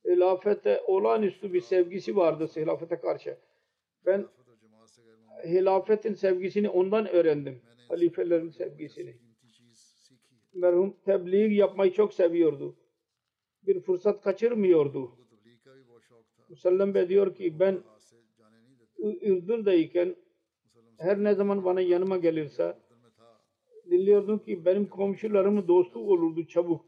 Hilafete 0.06 0.82
olağanüstü 0.88 1.54
bir 1.54 1.62
sevgisi 1.62 2.16
vardı 2.16 2.48
hilafete 2.56 3.00
karşı. 3.00 3.38
Ben 4.06 4.28
hilafetin 5.46 6.14
sevgisini 6.14 6.70
ondan 6.70 7.08
öğrendim. 7.08 7.62
Halifelerin 7.90 8.50
sevgisini 8.50 9.31
merhum 10.54 10.96
tebliğ 11.06 11.54
yapmayı 11.54 11.94
çok 11.94 12.14
seviyordu. 12.14 12.76
Bir 13.68 13.80
fırsat 13.80 14.22
kaçırmıyordu. 14.22 15.12
Musallem 16.50 16.94
Bey 16.94 17.10
diyor 17.10 17.36
ki 17.36 17.60
ben 17.60 17.84
Ürdün'deyken 19.22 20.16
her 20.98 21.24
ne 21.24 21.34
zaman 21.34 21.66
bana 21.66 21.82
yanıma 21.82 22.18
gelirse 22.18 22.78
dinliyordum 23.92 24.40
ki 24.40 24.66
benim 24.66 24.86
komşularım 24.90 25.68
dostu 25.68 26.00
olurdu 26.00 26.48
çabuk. 26.48 26.86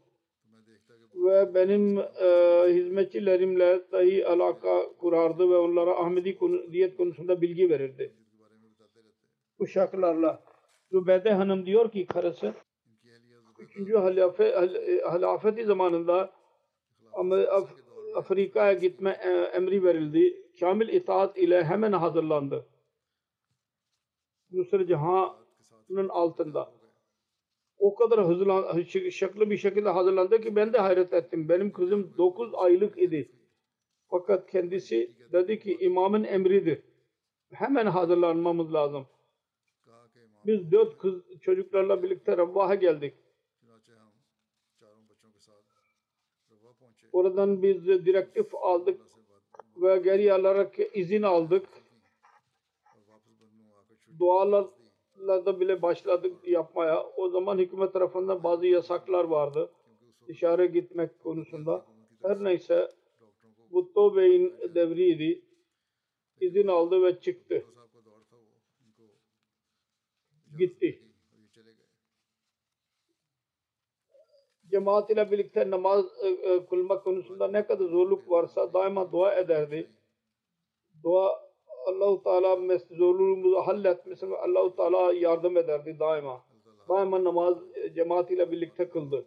Ve 1.14 1.54
benim 1.54 1.98
e, 1.98 2.28
hizmetçilerimle 2.74 3.82
dahi 3.92 4.26
alaka 4.26 4.96
kurardı 4.98 5.50
ve 5.50 5.56
onlara 5.56 5.98
Ahmedi 5.98 6.38
diyet 6.72 6.96
konusunda 6.96 7.42
bilgi 7.42 7.70
verirdi. 7.70 8.14
Uşaklarla. 9.58 10.44
Rübede 10.92 11.32
Hanım 11.32 11.66
diyor 11.66 11.90
ki 11.90 12.06
karısı 12.06 12.54
3. 13.64 13.94
halife, 13.94 14.44
e, 14.44 15.00
halafeti 15.00 15.64
zamanında 15.64 16.32
Af 17.50 17.70
Afrika'ya 18.14 18.72
gitme 18.72 19.10
e, 19.10 19.30
emri 19.30 19.84
verildi. 19.84 20.44
Kamil 20.60 20.88
itaat 20.88 21.38
ile 21.38 21.64
hemen 21.64 21.92
hazırlandı. 21.92 22.66
Nusra 24.52 24.86
Cihan'ın 24.86 26.08
altında. 26.08 26.72
O 27.78 27.94
kadar 27.94 28.26
hızlı, 28.26 28.84
şaklı 29.10 29.50
bir 29.50 29.56
şekilde 29.56 29.88
hazırlandı 29.88 30.40
ki 30.40 30.56
ben 30.56 30.72
de 30.72 30.78
hayret 30.78 31.12
ettim. 31.12 31.48
Benim 31.48 31.72
kızım 31.72 32.14
9 32.18 32.54
aylık 32.54 32.98
idi. 32.98 33.32
Fakat 34.10 34.50
kendisi 34.50 35.14
dedi 35.32 35.58
ki 35.58 35.76
imamın 35.80 36.24
emridir. 36.24 36.82
Hemen 37.52 37.86
hazırlanmamız 37.86 38.74
lazım. 38.74 39.06
Biz 40.46 40.72
dört 40.72 40.98
kız 40.98 41.22
çocuklarla 41.40 42.02
birlikte 42.02 42.36
Rabbah'a 42.36 42.74
geldik. 42.74 43.14
Oradan 47.14 47.62
biz 47.62 47.86
direktif 47.86 48.54
aldık 48.54 49.00
ve 49.76 49.98
geri 49.98 50.32
alarak 50.32 50.74
izin 50.94 51.22
aldık. 51.22 51.68
Dualarla 54.18 55.60
bile 55.60 55.82
başladık 55.82 56.48
yapmaya. 56.48 57.06
O 57.16 57.28
zaman 57.28 57.58
hükümet 57.58 57.92
tarafından 57.92 58.44
bazı 58.44 58.66
yasaklar 58.66 59.24
vardı. 59.24 59.70
Dışarı 60.28 60.66
gitmek 60.66 61.22
konusunda. 61.22 61.86
Her 62.22 62.44
neyse 62.44 62.88
Butto 63.70 64.16
Bey'in 64.16 64.54
devriydi. 64.74 65.42
İzin 66.40 66.68
aldı 66.68 67.02
ve 67.02 67.20
çıktı. 67.20 67.64
Gitti. 70.58 71.03
cemaat 74.74 75.10
ile 75.10 75.30
birlikte 75.30 75.70
namaz 75.70 76.04
e, 76.22 76.28
e, 76.28 76.66
kılmak 76.66 77.04
konusunda 77.04 77.48
ne 77.48 77.66
kadar 77.66 77.84
zorluk 77.84 78.30
varsa 78.30 78.72
daima 78.72 79.12
dua 79.12 79.34
ederdi. 79.34 79.90
Dua 81.02 81.44
Allahu 81.86 82.22
Teala 82.22 82.56
mes 82.56 82.88
zorluğumuzu 82.90 83.56
halletmesi 83.56 84.30
ve 84.30 84.36
Allahu 84.38 84.76
Teala 84.76 85.12
yardım 85.12 85.56
ederdi 85.56 85.96
daima. 85.98 86.44
Daima 86.88 87.24
namaz 87.24 87.58
e, 87.74 87.94
cemaat 87.94 88.30
ile 88.30 88.50
birlikte 88.52 88.88
kıldı. 88.88 89.26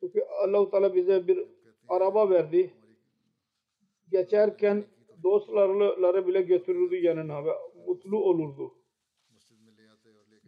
Çünkü 0.00 0.20
Allahu 0.44 0.70
Teala 0.70 0.94
bize 0.94 1.26
bir 1.26 1.46
araba 1.88 2.30
verdi. 2.30 2.74
Geçerken 4.10 4.84
dostları 5.22 6.26
bile 6.26 6.42
götürürdü 6.42 6.96
yanına 6.96 7.44
ve 7.44 7.50
mutlu 7.86 8.24
olurdu 8.24 8.77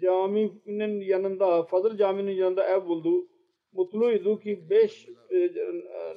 caminin 0.01 1.01
yanında 1.01 1.63
Fadıl 1.63 1.97
caminin 1.97 2.33
yanında 2.33 2.67
ev 2.67 2.87
buldu. 2.87 3.27
Mutluydu 3.73 4.41
ki 4.41 4.71
beş 4.71 5.09
e, 5.31 5.51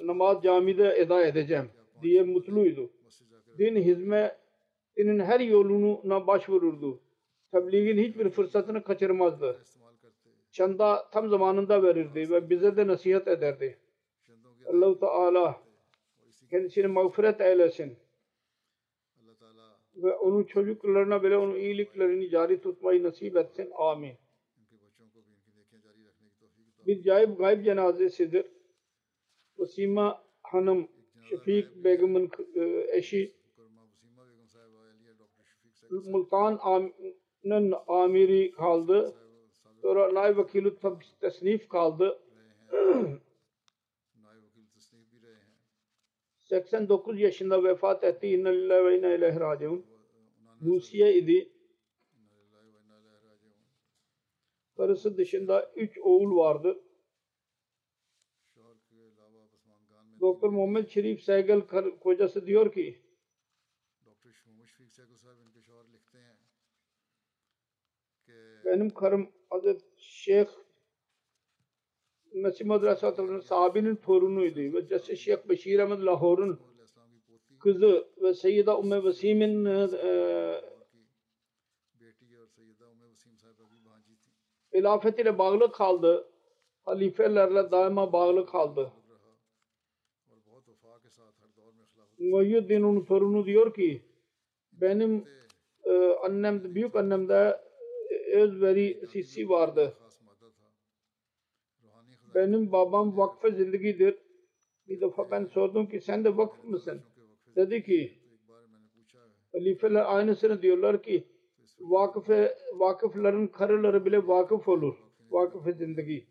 namaz 0.03 0.43
camide 0.43 0.95
eda 0.97 1.25
edeceğim 1.25 1.69
diye 2.01 2.23
mutluydu. 2.23 2.91
Din 3.57 3.75
hizmetinin 3.75 5.19
her 5.19 5.39
yoluna 5.39 6.27
başvururdu. 6.27 6.99
Tebliğin 7.51 7.97
hiçbir 7.97 8.29
fırsatını 8.29 8.83
kaçırmazdı. 8.83 9.63
Çanda 10.51 11.09
tam 11.11 11.29
zamanında 11.29 11.83
verirdi 11.83 12.29
ve 12.29 12.49
bize 12.49 12.77
de 12.77 12.87
nasihat 12.87 13.27
ederdi. 13.27 13.77
Allah-u 14.67 14.99
Teala 14.99 15.61
kendisini 16.49 16.87
mağfiret 16.87 17.41
eylesin 17.41 17.97
ve 19.95 20.15
onun 20.15 20.43
çocuklarına 20.43 21.23
böyle 21.23 21.37
onun 21.37 21.55
iyiliklerini 21.55 22.29
cari 22.29 22.61
tutmayı 22.61 23.03
nasip 23.03 23.37
etsin. 23.37 23.69
Amin. 23.75 24.13
Bir 26.87 27.03
cayip 27.03 27.37
gayb 27.37 27.65
cenazesidir. 27.65 28.45
Vasima 29.57 30.23
Hanım 30.43 30.87
Şefik 31.29 31.75
Begum'un 31.83 32.31
e, 32.55 32.85
eşi 32.97 33.35
Multan 35.91 36.59
Amin'in 36.61 37.73
amiri 37.87 38.51
kaldı. 38.51 39.15
Sonra 39.81 40.13
Naib 40.13 40.37
Vakilü 40.37 40.75
tesnif 41.21 41.69
kaldı. 41.69 42.19
89 46.53 47.19
yaşında 47.19 47.63
vefat 47.63 48.03
etti. 48.03 48.27
İnne 48.27 48.53
lillahi 48.53 48.85
ve 48.85 48.97
inne 48.97 49.15
ileyhi 49.15 49.39
raciun. 49.39 49.85
Musiye 50.59 51.17
idi. 51.17 51.49
Karısı 54.77 55.17
dışında 55.17 55.71
3 55.75 55.97
oğul 55.97 56.37
vardı. 56.37 56.83
Doktor 60.21 60.49
Muhammed 60.49 60.87
Şerif 60.87 61.23
Saygıl 61.23 61.61
kocası 61.99 62.45
diyor 62.45 62.73
ki 62.73 63.03
benim 68.65 68.89
karım 68.89 69.31
Hazret 69.49 69.81
Şeyh 69.97 70.47
Mesih 72.33 72.65
Muhammed 72.65 72.83
Aleyhisselatü'nün 72.87 73.39
sahabinin 73.39 73.95
torunuydu. 73.95 74.59
Ve 74.59 74.87
Cesi 74.87 75.17
Şeyh 75.17 75.37
Beşir 75.49 75.79
Ahmet 75.79 76.05
Lahor'un 76.05 76.59
kızı 77.59 78.07
ve 78.21 78.33
Seyyida 78.33 78.79
Umme 78.79 79.03
Vesim'in 79.03 79.65
e, 79.65 79.87
e 84.73 84.79
ilafet 84.79 85.19
ile 85.19 85.37
bağlı 85.37 85.71
kaldı. 85.71 86.29
Halifelerle 86.85 87.71
daima 87.71 88.13
bağlı 88.13 88.45
kaldı. 88.45 88.91
Muhyuddin'in 92.19 93.05
torunu 93.05 93.45
diyor 93.45 93.73
ki 93.73 94.01
benim 94.71 95.25
e, 95.83 95.91
annem, 96.23 96.75
büyük 96.75 96.95
annemde 96.95 97.61
özveri 98.33 99.07
sisi 99.07 99.49
vardı 99.49 99.93
benim 102.35 102.71
babam 102.71 103.17
vakfa 103.17 103.49
zindigidir. 103.49 104.17
Bir 104.87 105.01
defa 105.01 105.31
ben 105.31 105.45
sordum 105.45 105.89
ki 105.89 106.01
sen 106.01 106.23
de 106.25 106.37
vakıf 106.37 106.63
mısın? 106.63 107.01
Dedi 107.55 107.83
ki 107.83 108.13
halifeler 109.51 110.15
aynısını 110.15 110.61
diyorlar 110.61 111.03
ki 111.03 111.27
vakıfe, 111.79 112.55
vakıfların 112.73 113.47
karıları 113.47 114.05
bile 114.05 114.27
vakıf 114.27 114.67
olur. 114.67 114.95
Vakıf 115.29 115.77
zindagi. 115.77 116.27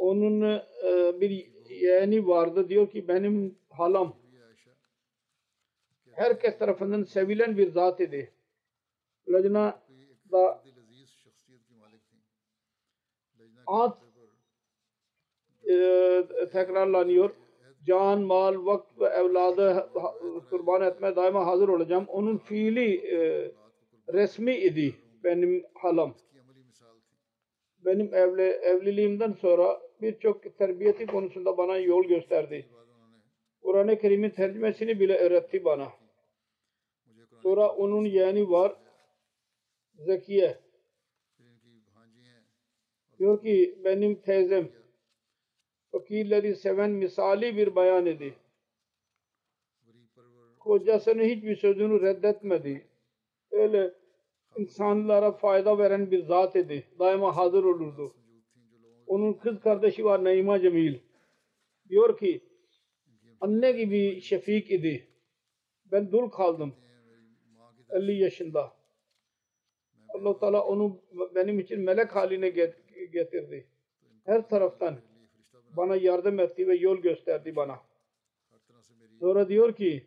Onun 0.00 0.42
e, 0.84 1.20
bir 1.20 1.30
yeğeni 1.70 2.26
vardı 2.26 2.68
diyor 2.68 2.90
ki 2.90 3.08
benim 3.08 3.58
halam 3.70 4.16
herkes 6.14 6.58
tarafından 6.58 7.02
sevilen 7.02 7.58
bir 7.58 7.70
zat 7.70 8.00
idi. 8.00 8.32
Lajna 9.28 9.82
da 10.32 10.64
at 13.66 14.03
e, 15.70 16.48
tekrarlanıyor. 16.52 17.30
Can, 17.86 18.20
mal, 18.20 18.66
vakt 18.66 19.00
ve 19.00 19.06
evladı 19.06 19.90
kurban 20.50 20.82
etme 20.82 21.16
daima 21.16 21.46
hazır 21.46 21.68
olacağım. 21.68 22.04
Onun 22.08 22.38
fiili 22.38 22.96
e, 22.96 23.50
resmi 24.12 24.56
idi 24.56 24.94
benim 25.24 25.64
halam. 25.74 26.14
Benim 27.84 28.14
evli, 28.14 28.42
evliliğimden 28.42 29.32
sonra 29.32 29.80
birçok 30.02 30.58
terbiyeti 30.58 31.06
konusunda 31.06 31.58
bana 31.58 31.76
yol 31.76 32.04
gösterdi. 32.04 32.68
Kur'an-ı 33.62 33.98
Kerim'in 33.98 34.30
tercümesini 34.30 35.00
bile 35.00 35.18
öğretti 35.18 35.64
bana. 35.64 35.88
Sonra 37.42 37.68
onun 37.68 38.04
yeğeni 38.04 38.50
var. 38.50 38.76
Zekiye. 39.94 40.58
Diyor 43.18 43.42
ki 43.42 43.78
benim 43.84 44.14
teyzem 44.14 44.68
fakirleri 45.94 46.56
seven 46.56 46.90
misali 46.90 47.56
bir 47.56 47.74
bayan 47.74 48.06
idi. 48.06 48.34
Kocasının 50.60 51.24
hiçbir 51.24 51.56
sözünü 51.56 52.00
reddetmedi. 52.00 52.86
Öyle 53.50 53.94
insanlara 54.56 55.32
fayda 55.32 55.78
veren 55.78 56.10
bir 56.10 56.22
zat 56.22 56.56
idi. 56.56 56.84
Daima 56.98 57.36
hazır 57.36 57.64
olurdu. 57.64 58.14
Onun 59.06 59.32
kız 59.32 59.60
kardeşi 59.60 60.04
var 60.04 60.24
Naima 60.24 60.60
Cemil. 60.60 60.98
Diyor 61.88 62.18
ki 62.18 62.40
anne 63.40 63.72
gibi 63.72 64.20
şefik 64.20 64.70
idi. 64.70 65.08
Ben 65.92 66.12
dul 66.12 66.28
kaldım. 66.28 66.74
50 67.90 68.12
yaşında. 68.12 68.72
Allah 70.08 70.38
Teala 70.38 70.64
onu 70.64 71.02
benim 71.34 71.58
için 71.58 71.80
melek 71.80 72.16
haline 72.16 72.48
getirdi. 73.12 73.68
Her 74.24 74.48
taraftan 74.48 74.98
bana 75.76 75.96
yardım 75.96 76.40
etti 76.40 76.68
ve 76.68 76.74
yol 76.74 76.96
gösterdi 76.96 77.56
bana. 77.56 77.80
Sonra 79.20 79.48
diyor 79.48 79.76
ki 79.76 80.06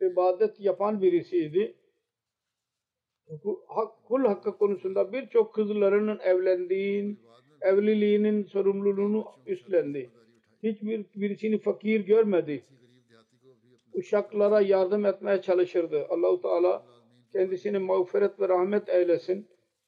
ibadet 0.00 0.60
yapan 0.60 1.02
birisiydi. 1.02 1.74
Kul 4.04 4.24
hakkı 4.24 4.58
konusunda 4.58 5.12
birçok 5.12 5.54
kızlarının 5.54 6.18
evlendiğin, 6.18 7.20
evliliğinin 7.60 8.44
sorumluluğunu 8.44 9.24
üstlendi. 9.46 10.10
Hiçbir 10.62 11.04
birisini 11.14 11.58
fakir 11.58 12.00
görmedi. 12.00 12.64
Uşaklara 13.92 14.60
yardım 14.60 15.06
etmeye 15.06 15.42
çalışırdı. 15.42 16.06
Allahu 16.08 16.42
Teala 16.42 16.86
kendisini 17.32 17.78
mağfiret 17.78 18.40
ve 18.40 18.48
rahmet 18.48 18.88
eylesin. 18.88 19.48